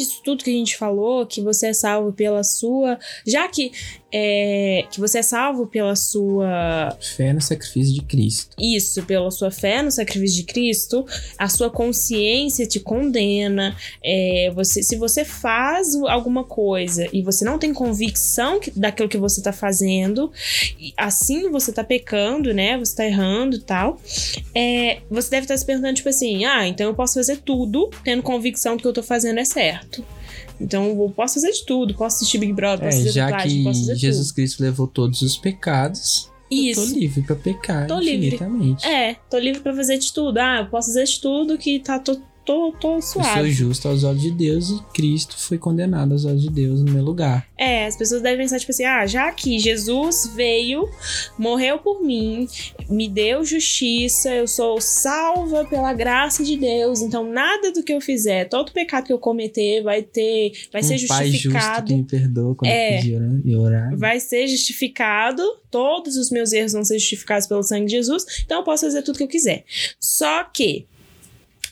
Disso 0.00 0.20
tudo 0.24 0.44
que 0.44 0.50
a 0.50 0.54
gente 0.54 0.76
falou, 0.76 1.26
que 1.26 1.40
você 1.40 1.68
é 1.68 1.72
salvo 1.72 2.12
pela 2.12 2.42
sua. 2.42 2.98
Já 3.26 3.48
que 3.48 3.72
é, 4.12 4.86
que 4.90 4.98
você 4.98 5.18
é 5.18 5.22
salvo 5.22 5.66
pela 5.66 5.94
sua 5.94 6.96
fé 7.00 7.32
no 7.32 7.40
sacrifício 7.40 7.94
de 7.94 8.02
Cristo. 8.02 8.56
Isso, 8.58 9.02
pela 9.04 9.30
sua 9.30 9.50
fé 9.50 9.82
no 9.82 9.90
sacrifício 9.90 10.38
de 10.38 10.44
Cristo, 10.44 11.06
a 11.38 11.48
sua 11.48 11.70
consciência 11.70 12.66
te 12.66 12.80
condena. 12.80 13.76
É, 14.02 14.50
você, 14.54 14.82
se 14.82 14.96
você 14.96 15.24
faz 15.24 15.94
alguma 16.08 16.44
coisa 16.44 17.06
e 17.12 17.22
você 17.22 17.44
não 17.44 17.58
tem 17.58 17.72
convicção 17.72 18.60
daquilo 18.74 19.08
que 19.08 19.18
você 19.18 19.40
está 19.40 19.52
fazendo, 19.52 20.32
assim 20.96 21.50
você 21.50 21.70
está 21.70 21.84
pecando, 21.84 22.52
né? 22.52 22.76
Você 22.78 22.92
está 22.92 23.06
errando 23.06 23.56
e 23.56 23.60
tal. 23.60 24.00
É, 24.54 24.98
você 25.10 25.30
deve 25.30 25.44
estar 25.44 25.54
tá 25.54 25.58
se 25.58 25.64
perguntando, 25.64 25.94
tipo 25.94 26.08
assim, 26.08 26.44
ah, 26.44 26.66
então 26.66 26.86
eu 26.86 26.94
posso 26.94 27.14
fazer 27.14 27.38
tudo 27.38 27.90
tendo 28.04 28.22
convicção 28.22 28.76
que 28.76 28.80
o 28.80 28.82
que 28.82 28.86
eu 28.88 28.90
estou 28.90 29.04
fazendo 29.04 29.38
é 29.38 29.44
certo. 29.44 29.89
Então 30.60 30.88
eu 30.88 31.12
posso 31.14 31.34
fazer 31.34 31.52
de 31.52 31.64
tudo, 31.64 31.94
posso 31.94 32.16
assistir 32.16 32.38
Big 32.38 32.52
Brother, 32.52 32.86
posso 32.86 32.98
é, 32.98 33.00
fazer 33.00 33.12
já 33.12 33.26
que 33.42 33.64
posso 33.64 33.80
fazer 33.80 33.96
Jesus 33.96 34.28
tudo. 34.28 34.34
Cristo 34.36 34.62
levou 34.62 34.86
todos 34.86 35.22
os 35.22 35.36
pecados. 35.36 36.30
Isso. 36.50 36.80
Eu 36.80 36.86
tô 36.86 36.98
livre 36.98 37.22
pra 37.22 37.36
pecar 37.36 37.86
Tô 37.86 37.98
livre. 38.00 38.26
infinitamente. 38.26 38.84
É, 38.84 39.14
tô 39.30 39.38
livre 39.38 39.60
pra 39.60 39.72
fazer 39.74 39.98
de 39.98 40.12
tudo. 40.12 40.36
Ah, 40.38 40.58
eu 40.60 40.66
posso 40.66 40.88
fazer 40.88 41.04
de 41.04 41.20
tudo 41.20 41.56
que 41.56 41.78
tá 41.78 41.98
tô, 41.98 42.20
tô, 42.50 42.72
tô 42.72 42.94
Eu 42.96 43.02
suave. 43.02 43.40
sou 43.40 43.50
justo 43.50 43.88
aos 43.88 44.02
olhos 44.04 44.22
de 44.22 44.30
Deus 44.30 44.70
e 44.70 44.82
Cristo 44.92 45.36
foi 45.38 45.56
condenado 45.58 46.12
aos 46.12 46.24
olhos 46.24 46.42
de 46.42 46.50
Deus 46.50 46.82
no 46.82 46.90
meu 46.92 47.04
lugar. 47.04 47.46
É, 47.56 47.86
as 47.86 47.96
pessoas 47.96 48.22
devem 48.22 48.38
pensar, 48.38 48.58
tipo 48.58 48.72
assim, 48.72 48.84
ah, 48.84 49.06
já 49.06 49.30
que 49.32 49.58
Jesus 49.58 50.32
veio, 50.34 50.88
morreu 51.38 51.78
por 51.78 52.02
mim, 52.02 52.46
me 52.88 53.08
deu 53.08 53.44
justiça, 53.44 54.30
eu 54.34 54.48
sou 54.48 54.80
salva 54.80 55.64
pela 55.66 55.92
graça 55.92 56.42
de 56.42 56.56
Deus, 56.56 57.00
então 57.02 57.30
nada 57.30 57.70
do 57.72 57.82
que 57.82 57.92
eu 57.92 58.00
fizer, 58.00 58.48
todo 58.48 58.72
pecado 58.72 59.06
que 59.06 59.12
eu 59.12 59.18
cometer 59.18 59.82
vai 59.82 60.02
ter, 60.02 60.52
vai 60.72 60.80
um 60.82 60.84
ser 60.84 61.06
pai 61.06 61.26
justo 61.30 61.42
justificado. 61.50 61.86
que 61.86 61.94
me 61.94 62.04
perdoa 62.04 62.54
quando 62.54 62.70
É. 62.70 62.96
eu 62.96 63.00
pedir 63.00 63.16
orar- 63.16 63.40
e 63.44 63.56
orar. 63.56 63.96
Vai 63.96 64.18
ser 64.20 64.46
justificado, 64.48 65.42
todos 65.70 66.16
os 66.16 66.30
meus 66.30 66.52
erros 66.52 66.72
vão 66.72 66.84
ser 66.84 66.98
justificados 66.98 67.46
pelo 67.46 67.62
sangue 67.62 67.86
de 67.86 67.92
Jesus, 67.92 68.24
então 68.44 68.58
eu 68.58 68.64
posso 68.64 68.84
fazer 68.86 69.02
tudo 69.02 69.18
que 69.18 69.24
eu 69.24 69.28
quiser. 69.28 69.64
Só 70.00 70.44
que 70.44 70.86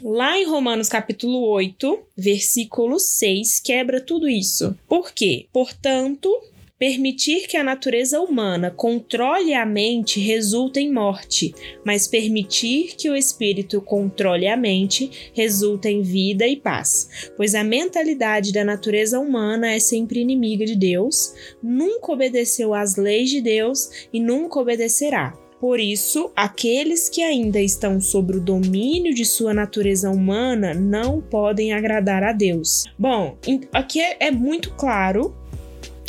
Lá 0.02 0.38
em 0.38 0.44
Romanos 0.44 0.88
capítulo 0.88 1.40
8, 1.48 1.98
versículo 2.16 3.00
6, 3.00 3.58
quebra 3.58 4.00
tudo 4.00 4.28
isso. 4.28 4.78
Por 4.88 5.10
quê? 5.12 5.46
Portanto, 5.52 6.30
permitir 6.78 7.48
que 7.48 7.56
a 7.56 7.64
natureza 7.64 8.20
humana 8.20 8.70
controle 8.70 9.52
a 9.52 9.66
mente 9.66 10.20
resulta 10.20 10.80
em 10.80 10.92
morte, 10.92 11.52
mas 11.84 12.06
permitir 12.06 12.94
que 12.96 13.10
o 13.10 13.16
espírito 13.16 13.80
controle 13.80 14.46
a 14.46 14.56
mente 14.56 15.32
resulta 15.34 15.90
em 15.90 16.00
vida 16.00 16.46
e 16.46 16.54
paz. 16.54 17.32
Pois 17.36 17.56
a 17.56 17.64
mentalidade 17.64 18.52
da 18.52 18.64
natureza 18.64 19.18
humana 19.18 19.72
é 19.72 19.80
sempre 19.80 20.20
inimiga 20.20 20.64
de 20.64 20.76
Deus, 20.76 21.34
nunca 21.60 22.12
obedeceu 22.12 22.72
às 22.72 22.94
leis 22.94 23.28
de 23.30 23.40
Deus 23.40 23.90
e 24.12 24.20
nunca 24.20 24.60
obedecerá. 24.60 25.36
Por 25.60 25.80
isso, 25.80 26.30
aqueles 26.36 27.08
que 27.08 27.22
ainda 27.22 27.60
estão 27.60 28.00
sob 28.00 28.36
o 28.36 28.40
domínio 28.40 29.12
de 29.12 29.24
sua 29.24 29.52
natureza 29.52 30.08
humana 30.10 30.72
não 30.72 31.20
podem 31.20 31.72
agradar 31.72 32.22
a 32.22 32.32
Deus. 32.32 32.84
Bom, 32.98 33.36
aqui 33.72 34.00
é, 34.00 34.16
é 34.20 34.30
muito 34.30 34.70
claro 34.72 35.34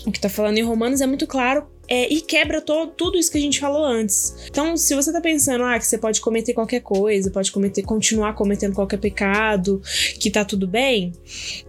O 0.05 0.11
que 0.11 0.19
tá 0.19 0.29
falando 0.29 0.57
em 0.57 0.63
Romanos 0.63 1.01
é 1.01 1.07
muito 1.07 1.25
claro 1.25 1.65
é, 1.89 2.07
e 2.13 2.21
quebra 2.21 2.61
todo, 2.61 2.91
tudo 2.91 3.17
isso 3.17 3.31
que 3.31 3.39
a 3.39 3.41
gente 3.41 3.59
falou 3.59 3.83
antes. 3.83 4.35
Então, 4.47 4.77
se 4.77 4.95
você 4.95 5.11
tá 5.11 5.19
pensando 5.19 5.63
ah, 5.63 5.77
que 5.79 5.85
você 5.87 5.97
pode 5.97 6.21
cometer 6.21 6.53
qualquer 6.53 6.81
coisa, 6.81 7.31
pode 7.31 7.51
cometer, 7.51 7.81
continuar 7.81 8.33
cometendo 8.35 8.75
qualquer 8.75 8.99
pecado, 8.99 9.81
que 10.19 10.29
tá 10.29 10.45
tudo 10.45 10.67
bem, 10.67 11.11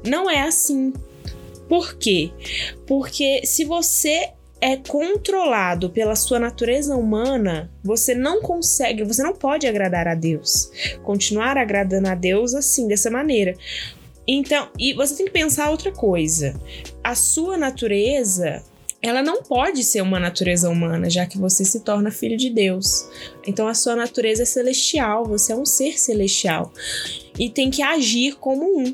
não 0.06 0.28
é 0.28 0.42
assim. 0.42 0.92
Por 1.66 1.94
quê? 1.94 2.30
Porque 2.86 3.46
se 3.46 3.64
você 3.64 4.32
é 4.60 4.76
controlado 4.76 5.90
pela 5.90 6.14
sua 6.14 6.38
natureza 6.38 6.94
humana, 6.94 7.70
você 7.82 8.14
não 8.14 8.40
consegue, 8.42 9.04
você 9.04 9.22
não 9.22 9.34
pode 9.34 9.66
agradar 9.66 10.06
a 10.06 10.14
Deus. 10.14 10.70
Continuar 11.02 11.56
agradando 11.56 12.08
a 12.08 12.14
Deus 12.14 12.54
assim, 12.54 12.86
dessa 12.86 13.10
maneira. 13.10 13.54
Então, 14.26 14.68
e 14.78 14.92
você 14.92 15.16
tem 15.16 15.26
que 15.26 15.32
pensar 15.32 15.70
outra 15.70 15.90
coisa. 15.90 16.54
A 17.02 17.14
sua 17.14 17.56
natureza, 17.56 18.62
ela 19.02 19.22
não 19.22 19.42
pode 19.42 19.82
ser 19.82 20.02
uma 20.02 20.20
natureza 20.20 20.68
humana, 20.68 21.08
já 21.08 21.24
que 21.24 21.38
você 21.38 21.64
se 21.64 21.80
torna 21.80 22.10
filho 22.10 22.36
de 22.36 22.50
Deus. 22.50 23.08
Então 23.46 23.66
a 23.66 23.74
sua 23.74 23.96
natureza 23.96 24.42
é 24.42 24.46
celestial, 24.46 25.24
você 25.24 25.52
é 25.52 25.56
um 25.56 25.64
ser 25.64 25.98
celestial 25.98 26.72
e 27.38 27.48
tem 27.48 27.70
que 27.70 27.82
agir 27.82 28.36
como 28.36 28.78
um. 28.78 28.92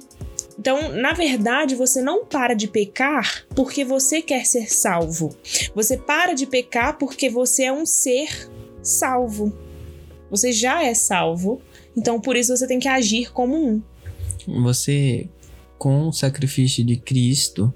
Então, 0.58 0.90
na 0.92 1.12
verdade, 1.12 1.75
você 1.75 2.00
não 2.00 2.25
para 2.25 2.54
de 2.54 2.66
pecar 2.66 3.46
porque 3.54 3.84
você 3.84 4.22
quer 4.22 4.46
ser 4.46 4.72
salvo. 4.72 5.36
Você 5.75 5.96
para 5.96 6.32
de 6.32 6.46
pecar 6.46 6.98
porque 6.98 7.28
você 7.28 7.64
é 7.64 7.72
um 7.72 7.84
ser 7.84 8.50
salvo. 8.82 9.52
Você 10.30 10.52
já 10.52 10.82
é 10.82 10.94
salvo, 10.94 11.60
então 11.96 12.20
por 12.20 12.36
isso 12.36 12.56
você 12.56 12.66
tem 12.66 12.80
que 12.80 12.88
agir 12.88 13.32
como 13.32 13.54
um. 13.54 13.82
Você, 14.62 15.28
com 15.78 16.08
o 16.08 16.12
sacrifício 16.12 16.84
de 16.84 16.96
Cristo, 16.96 17.72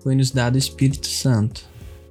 foi 0.00 0.14
nos 0.14 0.30
dado 0.30 0.54
o 0.54 0.58
Espírito 0.58 1.06
Santo. 1.06 1.66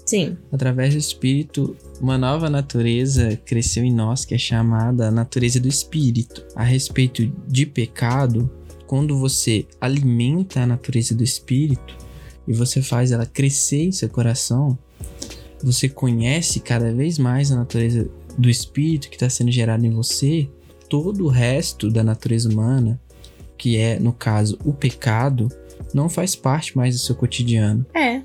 Sim. 0.05 0.37
Através 0.51 0.93
do 0.93 0.99
Espírito, 0.99 1.75
uma 1.99 2.17
nova 2.17 2.47
natureza 2.47 3.39
cresceu 3.43 3.83
em 3.83 3.91
nós 3.91 4.23
que 4.23 4.35
é 4.35 4.37
chamada 4.37 5.09
natureza 5.09 5.59
do 5.59 5.67
Espírito. 5.67 6.45
A 6.55 6.63
respeito 6.63 7.25
de 7.47 7.65
pecado, 7.65 8.49
quando 8.95 9.19
você 9.19 9.65
alimenta 9.81 10.61
a 10.61 10.65
natureza 10.65 11.13
do 11.13 11.21
espírito 11.21 11.97
e 12.47 12.53
você 12.53 12.81
faz 12.81 13.11
ela 13.11 13.25
crescer 13.25 13.83
em 13.83 13.91
seu 13.91 14.07
coração, 14.07 14.79
você 15.61 15.89
conhece 15.89 16.61
cada 16.61 16.93
vez 16.93 17.19
mais 17.19 17.51
a 17.51 17.57
natureza 17.57 18.09
do 18.37 18.49
espírito 18.49 19.09
que 19.09 19.17
está 19.17 19.29
sendo 19.29 19.51
gerado 19.51 19.85
em 19.85 19.89
você, 19.89 20.47
todo 20.87 21.25
o 21.25 21.27
resto 21.27 21.91
da 21.91 22.05
natureza 22.05 22.47
humana, 22.47 22.97
que 23.57 23.75
é, 23.75 23.99
no 23.99 24.13
caso, 24.13 24.57
o 24.63 24.71
pecado, 24.71 25.51
não 25.93 26.07
faz 26.07 26.33
parte 26.33 26.77
mais 26.77 26.95
do 26.95 27.01
seu 27.01 27.15
cotidiano. 27.15 27.85
É. 27.93 28.21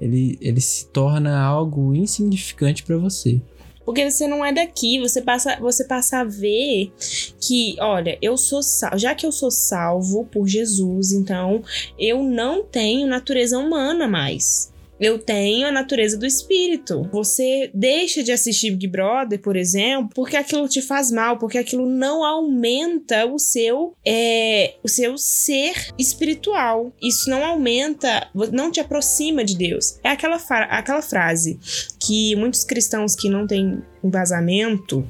Ele, 0.00 0.38
ele 0.40 0.60
se 0.60 0.86
torna 0.86 1.36
algo 1.36 1.92
insignificante 1.96 2.84
para 2.84 2.96
você. 2.96 3.42
Porque 3.86 4.10
você 4.10 4.26
não 4.26 4.44
é 4.44 4.52
daqui, 4.52 4.98
você 5.00 5.22
passa, 5.22 5.56
você 5.60 5.84
passa 5.84 6.18
a 6.18 6.24
ver 6.24 6.92
que, 7.40 7.76
olha, 7.80 8.18
eu 8.20 8.36
sou 8.36 8.60
salvo, 8.60 8.98
já 8.98 9.14
que 9.14 9.24
eu 9.24 9.30
sou 9.30 9.50
salvo 9.50 10.26
por 10.26 10.48
Jesus, 10.48 11.12
então 11.12 11.62
eu 11.96 12.22
não 12.22 12.64
tenho 12.64 13.06
natureza 13.06 13.56
humana 13.56 14.08
mais. 14.08 14.74
Eu 14.98 15.18
tenho 15.18 15.66
a 15.68 15.72
natureza 15.72 16.16
do 16.16 16.24
espírito. 16.24 17.08
Você 17.12 17.70
deixa 17.74 18.22
de 18.22 18.32
assistir 18.32 18.70
Big 18.70 18.86
Brother, 18.88 19.38
por 19.40 19.56
exemplo, 19.56 20.10
porque 20.14 20.36
aquilo 20.36 20.68
te 20.68 20.80
faz 20.80 21.10
mal, 21.10 21.38
porque 21.38 21.58
aquilo 21.58 21.86
não 21.86 22.24
aumenta 22.24 23.26
o 23.26 23.38
seu 23.38 23.94
é, 24.04 24.74
o 24.82 24.88
seu 24.88 25.18
ser 25.18 25.92
espiritual. 25.98 26.92
Isso 27.02 27.28
não 27.28 27.44
aumenta, 27.44 28.28
não 28.52 28.70
te 28.70 28.80
aproxima 28.80 29.44
de 29.44 29.56
Deus. 29.56 29.98
É 30.02 30.10
aquela, 30.10 30.36
aquela 30.36 31.02
frase 31.02 31.58
que 32.00 32.34
muitos 32.36 32.64
cristãos 32.64 33.14
que 33.14 33.28
não 33.28 33.46
têm 33.46 33.82
embasamento 34.02 35.06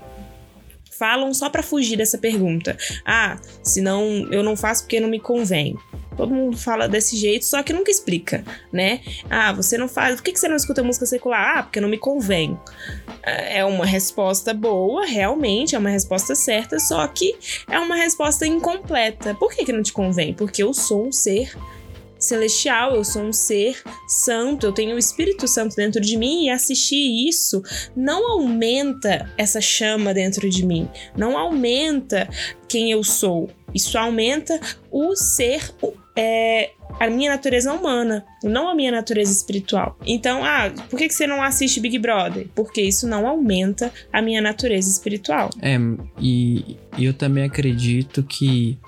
falam 0.98 1.32
só 1.34 1.50
para 1.50 1.62
fugir 1.62 1.96
dessa 1.96 2.18
pergunta. 2.18 2.76
Ah, 3.04 3.38
senão 3.62 4.02
eu 4.32 4.42
não 4.42 4.56
faço 4.56 4.82
porque 4.82 4.98
não 4.98 5.08
me 5.08 5.20
convém. 5.20 5.76
Todo 6.16 6.34
mundo 6.34 6.56
fala 6.56 6.88
desse 6.88 7.16
jeito, 7.16 7.44
só 7.44 7.62
que 7.62 7.72
nunca 7.72 7.90
explica, 7.90 8.44
né? 8.72 9.00
Ah, 9.28 9.52
você 9.52 9.76
não 9.76 9.88
faz. 9.88 10.16
Por 10.16 10.24
que 10.24 10.36
você 10.36 10.48
não 10.48 10.56
escuta 10.56 10.82
música 10.82 11.06
secular? 11.06 11.58
Ah, 11.58 11.62
porque 11.62 11.80
não 11.80 11.88
me 11.88 11.98
convém. 11.98 12.58
É 13.22 13.64
uma 13.64 13.84
resposta 13.84 14.54
boa, 14.54 15.04
realmente, 15.04 15.74
é 15.74 15.78
uma 15.78 15.90
resposta 15.90 16.34
certa, 16.34 16.78
só 16.78 17.06
que 17.08 17.36
é 17.70 17.78
uma 17.78 17.96
resposta 17.96 18.46
incompleta. 18.46 19.34
Por 19.34 19.52
que, 19.52 19.64
que 19.64 19.72
não 19.72 19.82
te 19.82 19.92
convém? 19.92 20.32
Porque 20.32 20.62
eu 20.62 20.72
sou 20.72 21.08
um 21.08 21.12
ser 21.12 21.52
celestial, 22.18 22.94
eu 22.94 23.04
sou 23.04 23.22
um 23.22 23.32
ser 23.32 23.80
santo, 24.08 24.66
eu 24.66 24.72
tenho 24.72 24.94
o 24.96 24.98
Espírito 24.98 25.46
Santo 25.46 25.76
dentro 25.76 26.00
de 26.00 26.16
mim 26.16 26.44
e 26.44 26.50
assistir 26.50 27.28
isso 27.28 27.62
não 27.94 28.30
aumenta 28.30 29.30
essa 29.36 29.60
chama 29.60 30.14
dentro 30.14 30.48
de 30.48 30.64
mim, 30.64 30.88
não 31.16 31.36
aumenta 31.36 32.28
quem 32.68 32.90
eu 32.90 33.02
sou. 33.04 33.50
Isso 33.74 33.98
aumenta 33.98 34.58
o 34.90 35.14
ser, 35.14 35.74
é, 36.16 36.70
a 36.98 37.10
minha 37.10 37.30
natureza 37.30 37.72
humana, 37.72 38.24
não 38.42 38.68
a 38.68 38.74
minha 38.74 38.90
natureza 38.90 39.32
espiritual. 39.32 39.98
Então, 40.06 40.44
ah, 40.44 40.72
por 40.88 40.98
que, 40.98 41.08
que 41.08 41.14
você 41.14 41.26
não 41.26 41.42
assiste 41.42 41.80
Big 41.80 41.98
Brother? 41.98 42.48
Porque 42.54 42.80
isso 42.80 43.06
não 43.06 43.26
aumenta 43.26 43.92
a 44.12 44.22
minha 44.22 44.40
natureza 44.40 44.90
espiritual. 44.90 45.50
É, 45.60 45.76
e, 46.20 46.76
eu 46.98 47.12
também 47.12 47.44
acredito 47.44 48.22
que 48.22 48.78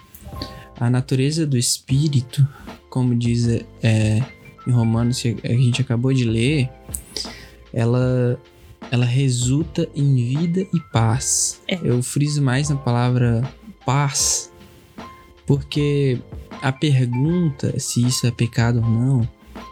a 0.80 0.88
natureza 0.88 1.46
do 1.46 1.58
espírito 1.58 2.46
como 2.88 3.14
diz 3.14 3.46
é, 3.82 4.22
em 4.66 4.70
Romanos 4.70 5.20
que 5.20 5.36
a 5.44 5.52
gente 5.52 5.80
acabou 5.80 6.12
de 6.12 6.24
ler, 6.24 6.68
ela 7.72 8.40
ela 8.90 9.04
resulta 9.04 9.86
em 9.94 10.14
vida 10.14 10.60
e 10.60 10.80
paz. 10.92 11.60
É. 11.68 11.78
Eu 11.82 12.02
friso 12.02 12.40
mais 12.40 12.70
na 12.70 12.76
palavra 12.76 13.42
paz, 13.84 14.47
porque 15.48 16.20
a 16.62 16.70
pergunta 16.70 17.80
se 17.80 18.06
isso 18.06 18.26
é 18.26 18.30
pecado 18.30 18.80
ou 18.80 18.88
não 18.88 19.28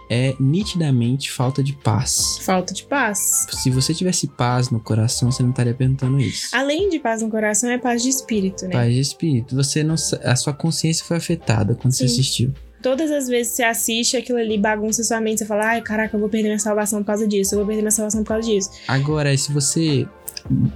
é 0.08 0.34
nitidamente 0.40 1.30
falta 1.30 1.62
de 1.62 1.72
paz. 1.72 2.38
Falta 2.42 2.72
de 2.72 2.84
paz. 2.84 3.46
Se 3.50 3.70
você 3.70 3.92
tivesse 3.92 4.28
paz 4.28 4.70
no 4.70 4.80
coração, 4.80 5.30
você 5.30 5.42
não 5.42 5.50
estaria 5.50 5.74
perguntando 5.74 6.18
isso. 6.18 6.48
Além 6.54 6.88
de 6.88 6.98
paz 6.98 7.22
no 7.22 7.28
coração, 7.28 7.68
é 7.70 7.76
paz 7.76 8.02
de 8.02 8.08
espírito, 8.08 8.64
né? 8.66 8.72
Paz 8.72 8.94
de 8.94 9.00
espírito. 9.00 9.54
Você 9.56 9.82
não, 9.82 9.96
a 10.24 10.36
sua 10.36 10.52
consciência 10.52 11.04
foi 11.04 11.16
afetada 11.16 11.74
quando 11.74 11.92
Sim. 11.92 12.06
você 12.06 12.12
assistiu 12.12 12.54
todas 12.82 13.10
as 13.10 13.26
vezes 13.26 13.50
que 13.50 13.56
você 13.56 13.62
assiste 13.64 14.16
aquilo 14.16 14.38
ali, 14.38 14.56
bagunça 14.56 15.02
sua 15.02 15.20
mente, 15.20 15.38
você 15.38 15.44
fala, 15.44 15.70
ai, 15.70 15.82
caraca, 15.82 16.14
eu 16.14 16.20
vou 16.20 16.28
perder 16.28 16.50
minha 16.50 16.58
salvação 16.58 17.00
por 17.00 17.06
causa 17.06 17.26
disso, 17.26 17.54
eu 17.54 17.58
vou 17.58 17.66
perder 17.66 17.82
minha 17.82 17.90
salvação 17.90 18.22
por 18.22 18.28
causa 18.28 18.48
disso. 18.48 18.70
Agora, 18.86 19.36
se 19.36 19.50
você 19.50 20.06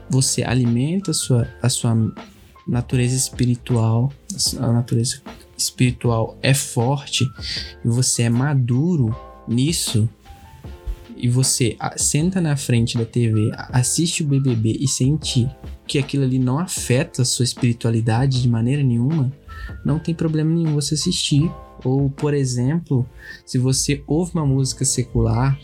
você 0.08 0.42
alimenta 0.42 1.12
a 1.12 1.14
sua, 1.14 1.48
a 1.62 1.68
sua 1.68 1.94
natureza 2.70 3.16
espiritual, 3.16 4.12
a 4.58 4.72
natureza 4.72 5.20
espiritual 5.58 6.38
é 6.40 6.54
forte 6.54 7.24
e 7.84 7.88
você 7.88 8.22
é 8.22 8.30
maduro 8.30 9.14
nisso, 9.46 10.08
e 11.16 11.28
você 11.28 11.76
senta 11.96 12.40
na 12.40 12.56
frente 12.56 12.96
da 12.96 13.04
TV, 13.04 13.50
assiste 13.70 14.22
o 14.22 14.26
BBB 14.26 14.78
e 14.80 14.88
sente 14.88 15.46
que 15.86 15.98
aquilo 15.98 16.24
ali 16.24 16.38
não 16.38 16.58
afeta 16.58 17.22
a 17.22 17.24
sua 17.26 17.44
espiritualidade 17.44 18.40
de 18.40 18.48
maneira 18.48 18.82
nenhuma, 18.82 19.30
não 19.84 19.98
tem 19.98 20.14
problema 20.14 20.54
nenhum 20.54 20.72
você 20.74 20.94
assistir. 20.94 21.50
Ou, 21.84 22.08
por 22.10 22.32
exemplo, 22.32 23.06
se 23.44 23.58
você 23.58 24.02
ouve 24.06 24.32
uma 24.34 24.46
música 24.46 24.84
secular 24.84 25.58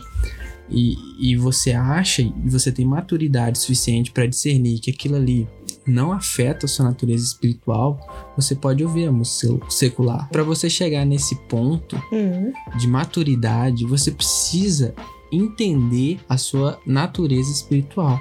e, 0.68 0.96
e 1.18 1.36
você 1.36 1.72
acha 1.72 2.22
e 2.22 2.32
você 2.44 2.72
tem 2.72 2.84
maturidade 2.84 3.58
suficiente 3.58 4.10
para 4.10 4.26
discernir 4.26 4.78
que 4.78 4.90
aquilo 4.90 5.16
ali 5.16 5.48
não 5.86 6.12
afeta 6.12 6.66
a 6.66 6.68
sua 6.68 6.86
natureza 6.86 7.24
espiritual, 7.24 8.32
você 8.36 8.54
pode 8.54 8.84
ouvir 8.84 9.06
a 9.06 9.12
música 9.12 9.58
secular. 9.68 10.28
Para 10.30 10.42
você 10.42 10.68
chegar 10.68 11.04
nesse 11.04 11.36
ponto 11.48 11.96
uhum. 12.12 12.52
de 12.78 12.86
maturidade, 12.86 13.86
você 13.86 14.10
precisa 14.10 14.94
entender 15.30 16.20
a 16.28 16.36
sua 16.36 16.78
natureza 16.86 17.50
espiritual. 17.50 18.18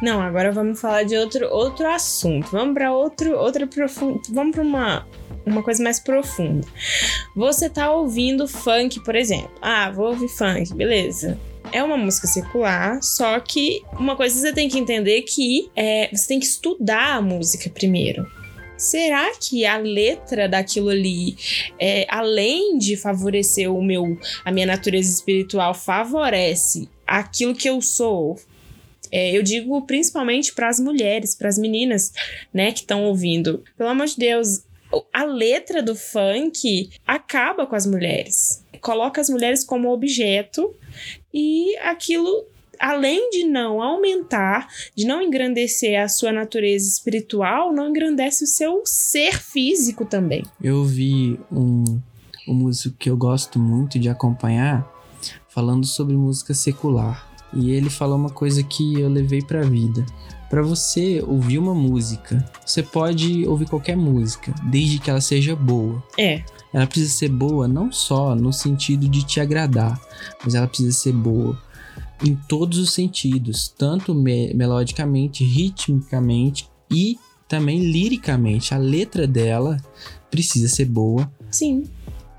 Não, 0.00 0.20
agora 0.20 0.52
vamos 0.52 0.80
falar 0.80 1.02
de 1.02 1.16
outro, 1.16 1.46
outro 1.48 1.86
assunto. 1.88 2.50
Vamos 2.50 2.74
para 2.74 2.92
outro, 2.92 3.36
outra 3.36 3.66
profund... 3.66 4.20
Vamos 4.30 4.52
para 4.54 4.62
uma 4.62 5.06
uma 5.44 5.62
coisa 5.62 5.82
mais 5.82 5.98
profunda. 5.98 6.66
Você 7.34 7.68
tá 7.68 7.92
ouvindo 7.92 8.46
funk, 8.46 9.00
por 9.00 9.14
exemplo. 9.14 9.50
Ah, 9.60 9.90
vou 9.90 10.08
ouvir 10.08 10.28
funk, 10.28 10.72
beleza. 10.74 11.38
É 11.72 11.82
uma 11.82 11.96
música 11.96 12.26
secular, 12.26 13.02
só 13.02 13.40
que 13.40 13.82
uma 13.98 14.14
coisa 14.14 14.38
você 14.38 14.52
tem 14.52 14.68
que 14.68 14.78
entender 14.78 15.22
que 15.22 15.70
é, 15.74 16.10
você 16.12 16.28
tem 16.28 16.38
que 16.38 16.44
estudar 16.44 17.16
a 17.16 17.22
música 17.22 17.70
primeiro. 17.70 18.26
Será 18.76 19.32
que 19.38 19.64
a 19.64 19.78
letra 19.78 20.48
daquilo 20.48 20.90
ali, 20.90 21.36
é, 21.78 22.04
além 22.10 22.76
de 22.78 22.96
favorecer 22.96 23.72
o 23.72 23.80
meu, 23.80 24.18
a 24.44 24.50
minha 24.50 24.66
natureza 24.66 25.08
espiritual, 25.08 25.72
favorece 25.72 26.88
aquilo 27.06 27.54
que 27.54 27.70
eu 27.70 27.80
sou? 27.80 28.38
É, 29.10 29.30
eu 29.30 29.42
digo 29.42 29.80
principalmente 29.82 30.52
para 30.52 30.68
as 30.68 30.80
mulheres, 30.80 31.34
para 31.34 31.48
as 31.48 31.58
meninas, 31.58 32.12
né, 32.52 32.72
que 32.72 32.80
estão 32.80 33.04
ouvindo. 33.04 33.62
Pelo 33.78 33.90
amor 33.90 34.06
de 34.06 34.16
Deus, 34.16 34.62
a 35.12 35.24
letra 35.24 35.82
do 35.82 35.94
funk 35.94 36.90
acaba 37.06 37.66
com 37.66 37.74
as 37.74 37.86
mulheres. 37.86 38.64
Coloca 38.80 39.20
as 39.20 39.30
mulheres 39.30 39.64
como 39.64 39.92
objeto 39.92 40.74
e 41.32 41.76
aquilo 41.78 42.46
além 42.78 43.30
de 43.30 43.44
não 43.44 43.80
aumentar, 43.80 44.66
de 44.96 45.06
não 45.06 45.22
engrandecer 45.22 46.02
a 46.02 46.08
sua 46.08 46.32
natureza 46.32 46.88
espiritual, 46.88 47.72
não 47.72 47.90
engrandece 47.90 48.42
o 48.42 48.46
seu 48.46 48.82
ser 48.84 49.40
físico 49.40 50.04
também. 50.04 50.42
Eu 50.60 50.84
vi 50.84 51.38
um, 51.50 51.84
um 52.48 52.52
músico 52.52 52.96
que 52.98 53.08
eu 53.08 53.16
gosto 53.16 53.56
muito 53.56 54.00
de 54.00 54.08
acompanhar 54.08 54.90
falando 55.48 55.86
sobre 55.86 56.16
música 56.16 56.54
secular. 56.54 57.31
E 57.54 57.70
ele 57.70 57.90
falou 57.90 58.16
uma 58.16 58.30
coisa 58.30 58.62
que 58.62 59.00
eu 59.00 59.08
levei 59.08 59.42
para 59.42 59.60
a 59.60 59.64
vida. 59.64 60.04
Para 60.48 60.62
você 60.62 61.22
ouvir 61.26 61.58
uma 61.58 61.74
música, 61.74 62.44
você 62.64 62.82
pode 62.82 63.46
ouvir 63.46 63.66
qualquer 63.68 63.96
música, 63.96 64.54
desde 64.64 64.98
que 64.98 65.08
ela 65.08 65.20
seja 65.20 65.56
boa. 65.56 66.02
É. 66.18 66.44
Ela 66.72 66.86
precisa 66.86 67.12
ser 67.12 67.28
boa 67.28 67.66
não 67.66 67.90
só 67.90 68.34
no 68.34 68.52
sentido 68.52 69.08
de 69.08 69.24
te 69.24 69.40
agradar, 69.40 70.00
mas 70.44 70.54
ela 70.54 70.66
precisa 70.66 70.92
ser 70.92 71.12
boa 71.12 71.58
em 72.24 72.34
todos 72.34 72.78
os 72.78 72.92
sentidos, 72.92 73.68
tanto 73.76 74.14
me 74.14 74.54
melodicamente, 74.54 75.44
ritmicamente 75.44 76.68
e 76.90 77.18
também 77.48 77.80
liricamente. 77.80 78.74
A 78.74 78.78
letra 78.78 79.26
dela 79.26 79.76
precisa 80.30 80.68
ser 80.68 80.86
boa. 80.86 81.30
Sim. 81.50 81.84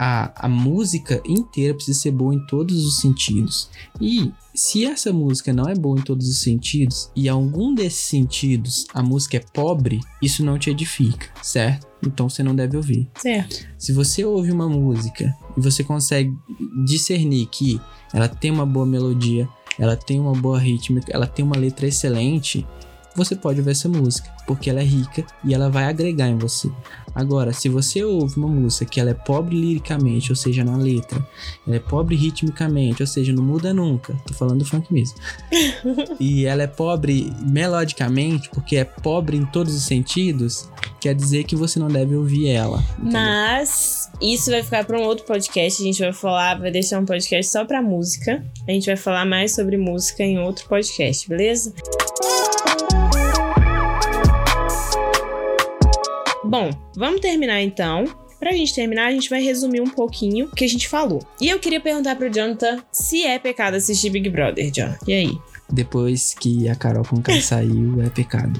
A, 0.06 0.48
a 0.48 0.50
música 0.50 1.24
inteira 1.26 1.74
precisa 1.74 1.98
ser 1.98 2.12
boa 2.12 2.36
em 2.36 2.46
todos 2.46 2.86
os 2.86 3.00
sentidos. 3.00 3.70
E 4.02 4.34
se 4.54 4.86
essa 4.86 5.14
música 5.14 5.54
não 5.54 5.70
é 5.70 5.74
boa 5.74 5.98
em 5.98 6.02
todos 6.02 6.28
os 6.28 6.40
sentidos, 6.40 7.10
e 7.16 7.30
algum 7.30 7.74
desses 7.74 8.02
sentidos 8.02 8.86
a 8.94 9.02
música 9.02 9.38
é 9.38 9.44
pobre, 9.54 10.02
isso 10.22 10.44
não 10.44 10.60
te 10.60 10.70
edifica, 10.70 11.28
certo? 11.42 11.88
Então 12.06 12.28
você 12.28 12.44
não 12.44 12.54
deve 12.54 12.76
ouvir. 12.76 13.10
Certo. 13.16 13.66
Se 13.78 13.94
você 13.94 14.26
ouve 14.26 14.52
uma 14.52 14.68
música 14.68 15.34
e 15.56 15.62
você 15.62 15.86
consegue 15.86 16.36
discernir 16.84 17.46
que 17.46 17.80
ela 18.14 18.28
tem 18.28 18.52
uma 18.52 18.66
boa 18.66 18.86
melodia, 18.86 19.48
ela 19.80 19.96
tem 19.96 20.20
uma 20.20 20.34
boa 20.34 20.60
rítmica, 20.60 21.14
ela 21.14 21.26
tem 21.26 21.46
uma 21.46 21.56
letra 21.56 21.88
excelente, 21.88 22.68
você 23.16 23.36
pode 23.36 23.60
ouvir 23.60 23.72
essa 23.72 23.88
música, 23.88 24.30
porque 24.48 24.70
ela 24.70 24.82
é 24.82 24.84
rica 24.84 25.26
e 25.44 25.54
ela 25.54 25.70
vai 25.70 25.86
agregar 25.86 26.28
em 26.28 26.38
você. 26.38 26.70
Agora, 27.16 27.54
se 27.54 27.70
você 27.70 28.04
ouve 28.04 28.38
uma 28.38 28.48
música 28.48 28.86
que 28.86 29.00
ela 29.00 29.12
é 29.12 29.14
pobre 29.14 29.56
liricamente, 29.56 30.32
ou 30.32 30.36
seja, 30.36 30.64
na 30.64 30.76
letra, 30.76 31.26
ela 31.66 31.76
é 31.76 31.80
pobre 31.80 32.16
ritmicamente, 32.16 33.04
ou 33.04 33.08
seja, 33.08 33.32
não 33.32 33.44
muda 33.44 33.74
nunca, 33.74 34.16
tô 34.26 34.34
falando 34.34 34.60
do 34.60 34.66
funk 34.66 34.92
mesmo. 34.92 35.16
e 36.20 36.46
ela 36.46 36.64
é 36.64 36.68
pobre 36.68 37.32
melodicamente, 37.42 38.50
porque 38.50 38.78
é 38.78 38.84
pobre 38.84 39.38
em 39.38 39.46
todos 39.46 39.76
os 39.76 39.84
sentidos, 39.84 40.68
quer 41.00 41.14
dizer 41.14 41.44
que 41.44 41.56
você 41.56 41.80
não 41.80 41.88
deve 41.88 42.16
ouvir 42.16 42.48
ela. 42.48 42.84
Entendeu? 42.98 43.12
Mas 43.12 44.10
isso 44.20 44.50
vai 44.50 44.64
ficar 44.64 44.84
para 44.84 44.98
um 44.98 45.04
outro 45.04 45.26
podcast, 45.26 45.82
a 45.82 45.86
gente 45.86 46.00
vai 46.00 46.14
falar, 46.14 46.60
vai 46.60 46.72
deixar 46.72 47.00
um 47.00 47.06
podcast 47.06 47.52
só 47.52 47.64
para 47.64 47.82
música. 47.82 48.44
A 48.68 48.72
gente 48.72 48.88
vai 48.88 48.98
falar 48.98 49.26
mais 49.26 49.54
sobre 49.54 49.78
música 49.78 50.24
em 50.24 50.40
outro 50.40 50.68
podcast, 50.68 51.30
beleza? 51.30 51.74
Bom, 56.54 56.70
vamos 56.96 57.20
terminar 57.20 57.64
então. 57.64 58.06
Pra 58.40 58.52
gente 58.52 58.76
terminar, 58.76 59.08
a 59.08 59.12
gente 59.12 59.28
vai 59.28 59.42
resumir 59.42 59.82
um 59.82 59.90
pouquinho 59.90 60.46
o 60.46 60.56
que 60.56 60.64
a 60.64 60.70
gente 60.70 60.88
falou. 60.88 61.20
E 61.42 61.50
eu 61.50 61.58
queria 61.58 61.80
perguntar 61.80 62.16
pro 62.16 62.32
Jonathan 62.32 62.78
se 62.92 63.24
é 63.24 63.40
pecado 63.40 63.76
assistir 63.76 64.12
Big 64.12 64.30
Brother, 64.30 64.70
John. 64.70 64.94
E 65.08 65.14
aí? 65.14 65.38
Depois 65.68 66.36
que 66.36 66.70
a 66.70 66.76
Carol 66.76 67.04
Conká 67.04 67.34
saiu, 67.42 68.00
é 68.04 68.10
pecado. 68.12 68.60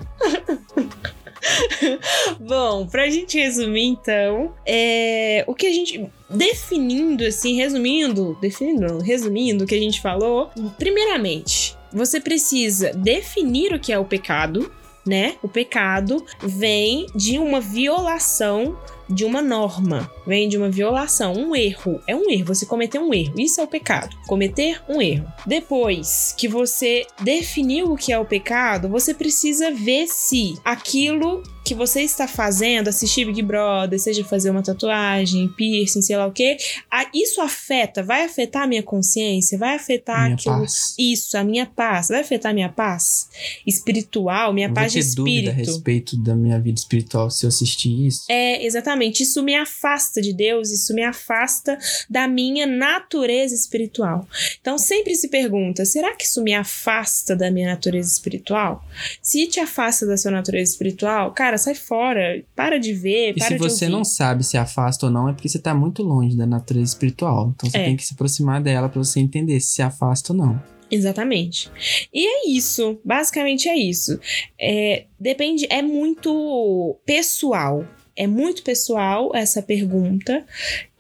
Bom, 2.42 2.88
pra 2.88 3.12
gente 3.12 3.38
resumir 3.38 3.86
então, 3.86 4.56
é, 4.66 5.44
o 5.46 5.54
que 5.54 5.68
a 5.68 5.72
gente. 5.72 6.10
Definindo, 6.28 7.24
assim, 7.24 7.58
resumindo, 7.58 8.36
definindo, 8.42 8.88
não, 8.88 9.02
resumindo 9.02 9.66
o 9.66 9.68
que 9.68 9.76
a 9.76 9.80
gente 9.80 10.02
falou, 10.02 10.50
primeiramente, 10.80 11.78
você 11.94 12.20
precisa 12.20 12.92
definir 12.92 13.72
o 13.72 13.80
que 13.80 13.94
é 13.94 14.00
o 14.00 14.06
pecado, 14.06 14.72
né? 15.06 15.36
O 15.42 15.48
pecado 15.48 16.24
vem 16.40 17.08
de 17.16 17.38
uma 17.38 17.60
violação 17.60 18.78
de 19.10 19.26
uma 19.26 19.42
norma, 19.42 20.10
vem 20.26 20.48
de 20.48 20.58
uma 20.58 20.70
violação, 20.70 21.34
um 21.34 21.56
erro. 21.56 22.02
É 22.08 22.16
um 22.16 22.30
erro, 22.30 22.46
você 22.46 22.66
cometeu 22.66 23.02
um 23.02 23.14
erro. 23.14 23.34
Isso 23.38 23.60
é 23.60 23.64
o 23.64 23.68
pecado. 23.68 24.16
Cometer 24.28 24.82
um 24.88 25.02
erro. 25.02 25.26
Depois 25.46 26.34
que 26.38 26.48
você 26.48 27.06
definiu 27.22 27.92
o 27.92 27.98
que 27.98 28.12
é 28.12 28.20
o 28.20 28.26
pecado, 28.26 28.90
você 28.90 29.14
precisa 29.14 29.72
ver 29.72 30.08
se 30.08 30.58
aquilo 30.64 31.44
que 31.64 31.74
você 31.74 32.02
está 32.02 32.28
fazendo, 32.28 32.90
assistir 32.90 33.26
Big 33.26 33.42
Brother, 33.42 34.00
seja 34.00 34.24
fazer 34.24 34.50
uma 34.50 34.62
tatuagem, 34.62 35.48
piercing, 35.50 36.02
sei 36.02 36.18
lá 36.18 36.28
o 36.28 36.32
que, 36.32 36.58
isso 37.14 37.42
afeta, 37.42 38.04
vai 38.04 38.26
afetar 38.26 38.64
a 38.64 38.68
minha 38.68 38.84
consciência, 38.84 39.58
vai 39.58 39.76
afetar 39.76 40.24
minha 40.24 40.36
aquilo, 40.36 40.60
paz. 40.60 40.96
isso, 40.98 41.38
a 41.38 41.44
minha 41.44 41.66
paz, 41.66 42.10
vai 42.10 42.22
afetar 42.22 42.52
a 42.52 42.54
minha 42.54 42.70
paz 42.70 43.30
espiritual, 43.66 44.54
minha 44.54 44.68
Não 44.68 44.76
paz 44.76 44.92
de 44.92 45.00
ter 45.04 45.16
dúvida 45.16 45.50
a 45.50 45.52
espírito. 45.52 45.72
respeito 45.72 46.18
da 46.18 46.36
minha 46.36 46.60
vida 46.60 46.78
espiritual 46.78 47.30
se 47.30 47.46
eu 47.46 47.48
assistir 47.48 48.08
isso. 48.08 48.26
É, 48.30 48.66
exatamente. 48.66 49.24
Isso 49.24 49.42
me 49.42 49.56
afasta 49.56 50.22
de 50.22 50.34
Deus, 50.34 50.72
isso 50.72 50.94
me 50.94 51.04
afasta 51.04 51.78
da 52.10 52.28
minha 52.28 52.66
natureza 52.66 53.56
espiritual. 53.56 54.28
Então 54.60 54.78
sempre 54.78 55.16
se 55.16 55.28
pergunta: 55.28 55.86
será 55.86 56.16
que 56.16 56.26
isso 56.26 56.42
me 56.42 56.54
afasta 56.54 57.36
da 57.36 57.50
minha 57.50 57.70
natureza 57.70 58.12
espiritual? 58.12 58.86
Se 59.22 59.48
te 59.48 59.60
afasta 59.60 60.06
da 60.06 60.18
sua 60.18 60.32
natureza 60.32 60.72
espiritual, 60.72 61.32
cara, 61.34 61.53
sai 61.58 61.76
fora, 61.76 62.44
para 62.56 62.78
de 62.80 62.94
ver, 62.94 63.32
E 63.32 63.34
para 63.36 63.48
se 63.48 63.54
de 63.54 63.60
você 63.60 63.86
ouvir. 63.86 63.96
não 63.98 64.04
sabe 64.04 64.44
se 64.44 64.58
afasta 64.58 65.06
ou 65.06 65.12
não, 65.12 65.30
é 65.30 65.34
porque 65.34 65.48
você 65.50 65.60
tá 65.60 65.74
muito 65.74 66.02
longe 66.04 66.36
da 66.38 66.46
natureza 66.46 66.92
espiritual. 66.92 67.54
Então 67.56 67.70
você 67.70 67.78
É. 67.78 67.86
tem 67.86 67.96
que 67.96 68.06
se 68.06 68.14
aproximar 68.14 68.62
dela 68.62 68.90
pra 68.90 69.04
você 69.04 69.20
entender 69.20 69.60
se 69.60 69.76
se 69.76 69.82
afasta 69.82 70.34
ou 70.34 70.38
não. 70.40 70.62
Exatamente. 70.92 71.72
E 72.14 72.26
é 72.28 72.50
isso. 72.50 73.00
Basicamente 73.04 73.68
é 73.68 73.76
isso. 73.76 74.20
É, 74.62 75.06
depende, 75.20 75.66
é 75.70 75.82
muito 75.82 77.00
pessoal. 77.06 77.84
É 78.16 78.28
muito 78.28 78.62
pessoal 78.64 79.32
essa 79.34 79.62
pergunta 79.62 80.46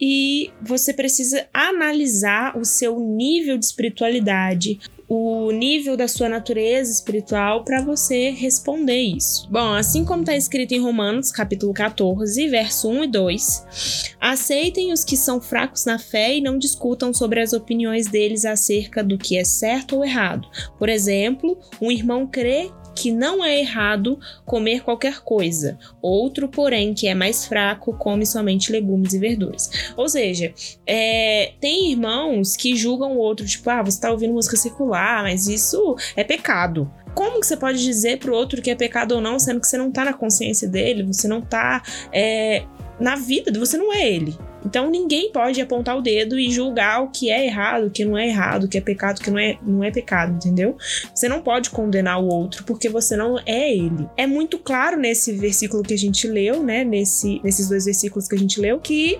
e 0.02 0.52
você 0.60 0.91
precisa 0.91 1.47
analisar 1.54 2.58
o 2.58 2.65
seu 2.65 2.99
nível 2.99 3.58
de 3.58 3.65
espiritualidade, 3.65 4.80
o 5.08 5.52
nível 5.52 5.95
da 5.95 6.08
sua 6.08 6.28
natureza 6.28 6.91
espiritual 6.91 7.63
para 7.63 7.84
você 7.84 8.32
responder 8.32 8.99
isso. 8.99 9.47
Bom, 9.52 9.73
assim 9.73 10.04
como 10.04 10.21
está 10.21 10.36
escrito 10.36 10.73
em 10.73 10.82
Romanos, 10.82 11.32
capítulo 11.32 11.71
14, 11.71 12.47
verso 12.47 12.89
1 12.89 13.04
e 13.04 13.08
2, 13.08 14.15
aceitem 14.19 14.91
os 14.91 15.04
que 15.04 15.15
são 15.15 15.39
fracos 15.39 15.86
na 15.86 15.99
fé 15.99 16.36
e 16.36 16.41
não 16.41 16.58
discutam 16.58 17.13
sobre 17.13 17.41
as 17.41 17.54
opiniões 17.54 18.08
deles 18.08 18.43
acerca 18.43 19.04
do 19.04 19.19
que 19.19 19.38
é 19.38 19.43
certo 19.43 19.97
ou 19.97 20.04
errado. 20.04 20.47
Por 20.80 20.89
exemplo, 20.89 21.60
um 21.80 21.91
irmão 21.91 22.26
crê 22.26 22.71
que 22.95 23.12
não 23.12 23.43
é 23.43 23.60
errado 23.60 24.19
comer 24.45 24.82
qualquer 24.82 25.21
coisa. 25.21 25.77
Outro, 26.01 26.47
porém, 26.47 26.93
que 26.93 27.08
é 27.08 27.15
mais 27.15 27.45
fraco, 27.45 27.93
come 27.93 28.25
somente 28.25 28.71
legumes 28.71 29.13
e 29.13 29.19
verduras. 29.19 29.69
Ou 29.95 30.08
seja, 30.08 30.53
é, 30.86 31.53
tem 31.60 31.91
irmãos 31.91 32.56
que 32.56 32.75
julgam 32.75 33.13
o 33.13 33.17
outro, 33.17 33.45
tipo, 33.45 33.69
ah, 33.69 33.82
você 33.82 33.99
tá 33.99 34.12
ouvindo 34.12 34.34
música 34.34 34.58
secular, 34.58 35.23
mas 35.23 35.47
isso 35.47 35.95
é 36.15 36.23
pecado. 36.23 36.91
Como 37.13 37.39
que 37.39 37.45
você 37.45 37.56
pode 37.56 37.84
dizer 37.84 38.17
pro 38.17 38.34
outro 38.34 38.62
que 38.62 38.71
é 38.71 38.75
pecado 38.75 39.13
ou 39.13 39.21
não, 39.21 39.38
sendo 39.38 39.60
que 39.60 39.67
você 39.67 39.77
não 39.77 39.91
tá 39.91 40.03
na 40.03 40.13
consciência 40.13 40.67
dele, 40.67 41.03
você 41.03 41.27
não 41.27 41.41
tá 41.41 41.84
é, 42.12 42.65
na 42.99 43.15
vida, 43.15 43.51
você 43.58 43.77
não 43.77 43.93
é 43.93 44.08
ele. 44.08 44.36
Então 44.65 44.89
ninguém 44.89 45.32
pode 45.32 45.62
apontar 45.62 45.97
o 45.97 46.02
dedo 46.02 46.39
e 46.39 46.52
julgar 46.52 47.04
o 47.04 47.10
que 47.10 47.30
é 47.30 47.45
errado, 47.45 47.88
o 47.88 47.89
que 47.89 48.06
não 48.06 48.17
é 48.17 48.28
errado, 48.28 48.65
o 48.65 48.67
que 48.67 48.78
é 48.78 48.82
pecado, 48.82 49.19
o 49.19 49.21
que 49.21 49.32
não 49.32 49.39
é, 49.39 49.58
não 49.62 49.84
é 49.84 49.91
pecado, 49.91 50.36
entendeu? 50.36 50.78
Você 51.13 51.28
não 51.28 51.41
pode 51.41 51.69
condenar 51.69 52.21
o 52.21 52.28
outro 52.28 52.63
porque 52.63 52.89
você 52.89 53.15
não 53.15 53.39
é 53.45 53.76
ele. 53.76 54.08
É 54.17 54.28
muito 54.28 54.58
claro 54.58 54.97
nesse 54.97 55.32
versículo 55.34 55.84
que 55.84 55.93
a 55.93 55.97
gente 55.97 56.28
leu, 56.28 56.63
né? 56.63 56.84
Nesse, 56.84 57.41
nesses 57.43 57.67
dois 57.67 57.86
versículos 57.86 58.28
que 58.28 58.36
a 58.36 58.39
gente 58.39 58.60
leu, 58.60 58.80
que 58.80 59.19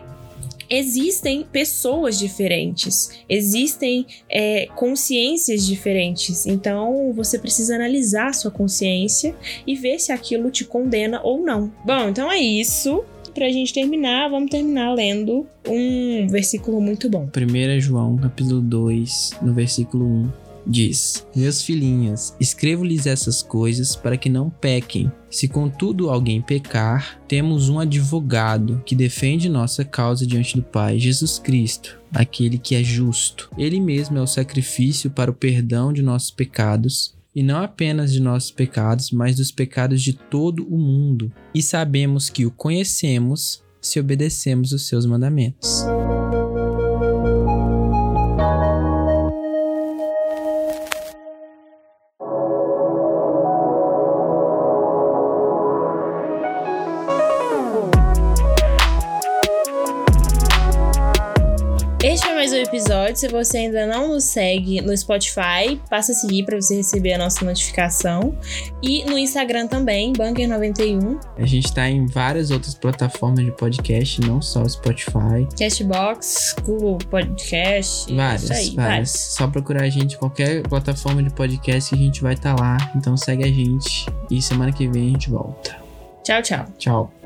existem 0.70 1.46
pessoas 1.52 2.18
diferentes, 2.18 3.12
existem 3.30 4.06
é, 4.30 4.68
consciências 4.76 5.66
diferentes. 5.66 6.46
Então 6.46 7.14
você 7.14 7.38
precisa 7.38 7.76
analisar 7.76 8.30
a 8.30 8.34
sua 8.34 8.52
consciência 8.52 9.36
e 9.68 9.76
ver 9.76 10.00
se 10.00 10.12
aquilo 10.12 10.50
te 10.50 10.66
condena 10.66 11.22
ou 11.24 11.42
não. 11.42 11.72
Bom, 11.86 12.10
então 12.10 12.32
é 12.32 12.40
isso. 12.40 13.04
Pra 13.34 13.52
gente 13.52 13.74
terminar, 13.74 14.30
vamos 14.30 14.52
terminar 14.52 14.94
lendo 14.94 15.48
um 15.68 16.28
versículo 16.28 16.80
muito 16.80 17.10
bom. 17.10 17.28
1 17.36 17.80
João, 17.80 18.16
capítulo 18.16 18.62
2, 18.62 19.40
no 19.42 19.54
versículo 19.54 20.06
1, 20.06 20.30
diz: 20.68 21.26
Meus 21.36 21.64
filhinhos, 21.64 22.36
escrevo-lhes 22.40 23.08
essas 23.08 23.42
coisas 23.42 23.96
para 23.96 24.18
que 24.18 24.30
não 24.30 24.52
pequem. 24.52 25.12
Se 25.32 25.48
contudo 25.48 26.12
alguém 26.12 26.42
pecar, 26.44 27.20
temos 27.28 27.70
um 27.70 27.80
advogado 27.80 28.84
que 28.86 28.96
defende 28.96 29.50
nossa 29.50 29.84
causa 29.84 30.28
diante 30.28 30.56
do 30.56 30.64
Pai, 30.64 31.00
Jesus 31.00 31.40
Cristo, 31.40 32.00
aquele 32.14 32.60
que 32.60 32.76
é 32.76 32.84
justo. 32.84 33.50
Ele 33.58 33.80
mesmo 33.80 34.18
é 34.18 34.22
o 34.22 34.28
sacrifício 34.28 35.10
para 35.10 35.32
o 35.32 35.36
perdão 35.36 35.92
de 35.92 36.04
nossos 36.04 36.30
pecados, 36.30 37.16
e 37.36 37.42
não 37.42 37.64
apenas 37.64 38.12
de 38.12 38.20
nossos 38.20 38.52
pecados, 38.52 39.12
mas 39.12 39.36
dos 39.36 39.52
pecados 39.52 40.02
de 40.02 40.14
todo 40.14 40.66
o 40.68 40.78
mundo. 40.78 41.32
E 41.54 41.62
sabemos 41.62 42.30
que 42.30 42.46
o 42.46 42.52
conhecemos 42.52 43.64
se 43.82 44.00
obedecemos 44.00 44.72
os 44.72 44.88
seus 44.88 45.06
mandamentos. 45.06 45.86
Episódio. 62.84 63.16
Se 63.16 63.28
você 63.30 63.58
ainda 63.60 63.88
não 63.88 64.10
nos 64.10 64.26
segue 64.26 64.82
no 64.82 64.96
Spotify, 64.96 65.80
passa 65.90 66.12
a 66.12 66.16
seguir 66.16 66.44
para 66.44 66.60
você 66.60 66.76
receber 66.76 67.14
a 67.14 67.18
nossa 67.18 67.44
notificação. 67.44 68.38
E 68.82 69.04
no 69.06 69.18
Instagram 69.18 69.68
também, 69.68 70.14
Bunker91. 70.14 71.20
A 71.38 71.46
gente 71.46 71.74
tá 71.74 71.90
em 71.90 72.06
várias 72.06 72.52
outras 72.52 72.76
plataformas 72.76 73.46
de 73.46 73.52
podcast, 73.52 74.22
não 74.22 74.42
só 74.42 74.62
o 74.62 74.70
Spotify. 74.70 75.48
Castbox, 75.58 76.56
Google 76.64 76.98
Podcast. 77.10 78.14
Várias, 78.14 78.52
aí, 78.52 78.58
várias. 78.58 78.76
várias. 78.76 79.12
Só 79.12 79.48
procurar 79.48 79.84
a 79.84 79.90
gente 79.90 80.16
em 80.16 80.18
qualquer 80.20 80.64
plataforma 80.64 81.24
de 81.24 81.30
podcast 81.30 81.90
que 81.90 82.02
a 82.02 82.04
gente 82.04 82.22
vai 82.22 82.34
estar 82.34 82.60
lá. 82.60 82.78
Então 82.96 83.16
segue 83.16 83.44
a 83.44 83.48
gente 83.48 84.06
e 84.30 84.42
semana 84.42 84.72
que 84.72 84.88
vem 84.88 85.10
a 85.10 85.12
gente 85.12 85.30
volta. 85.30 85.82
Tchau, 86.24 86.42
tchau. 86.42 86.66
Tchau. 86.78 87.23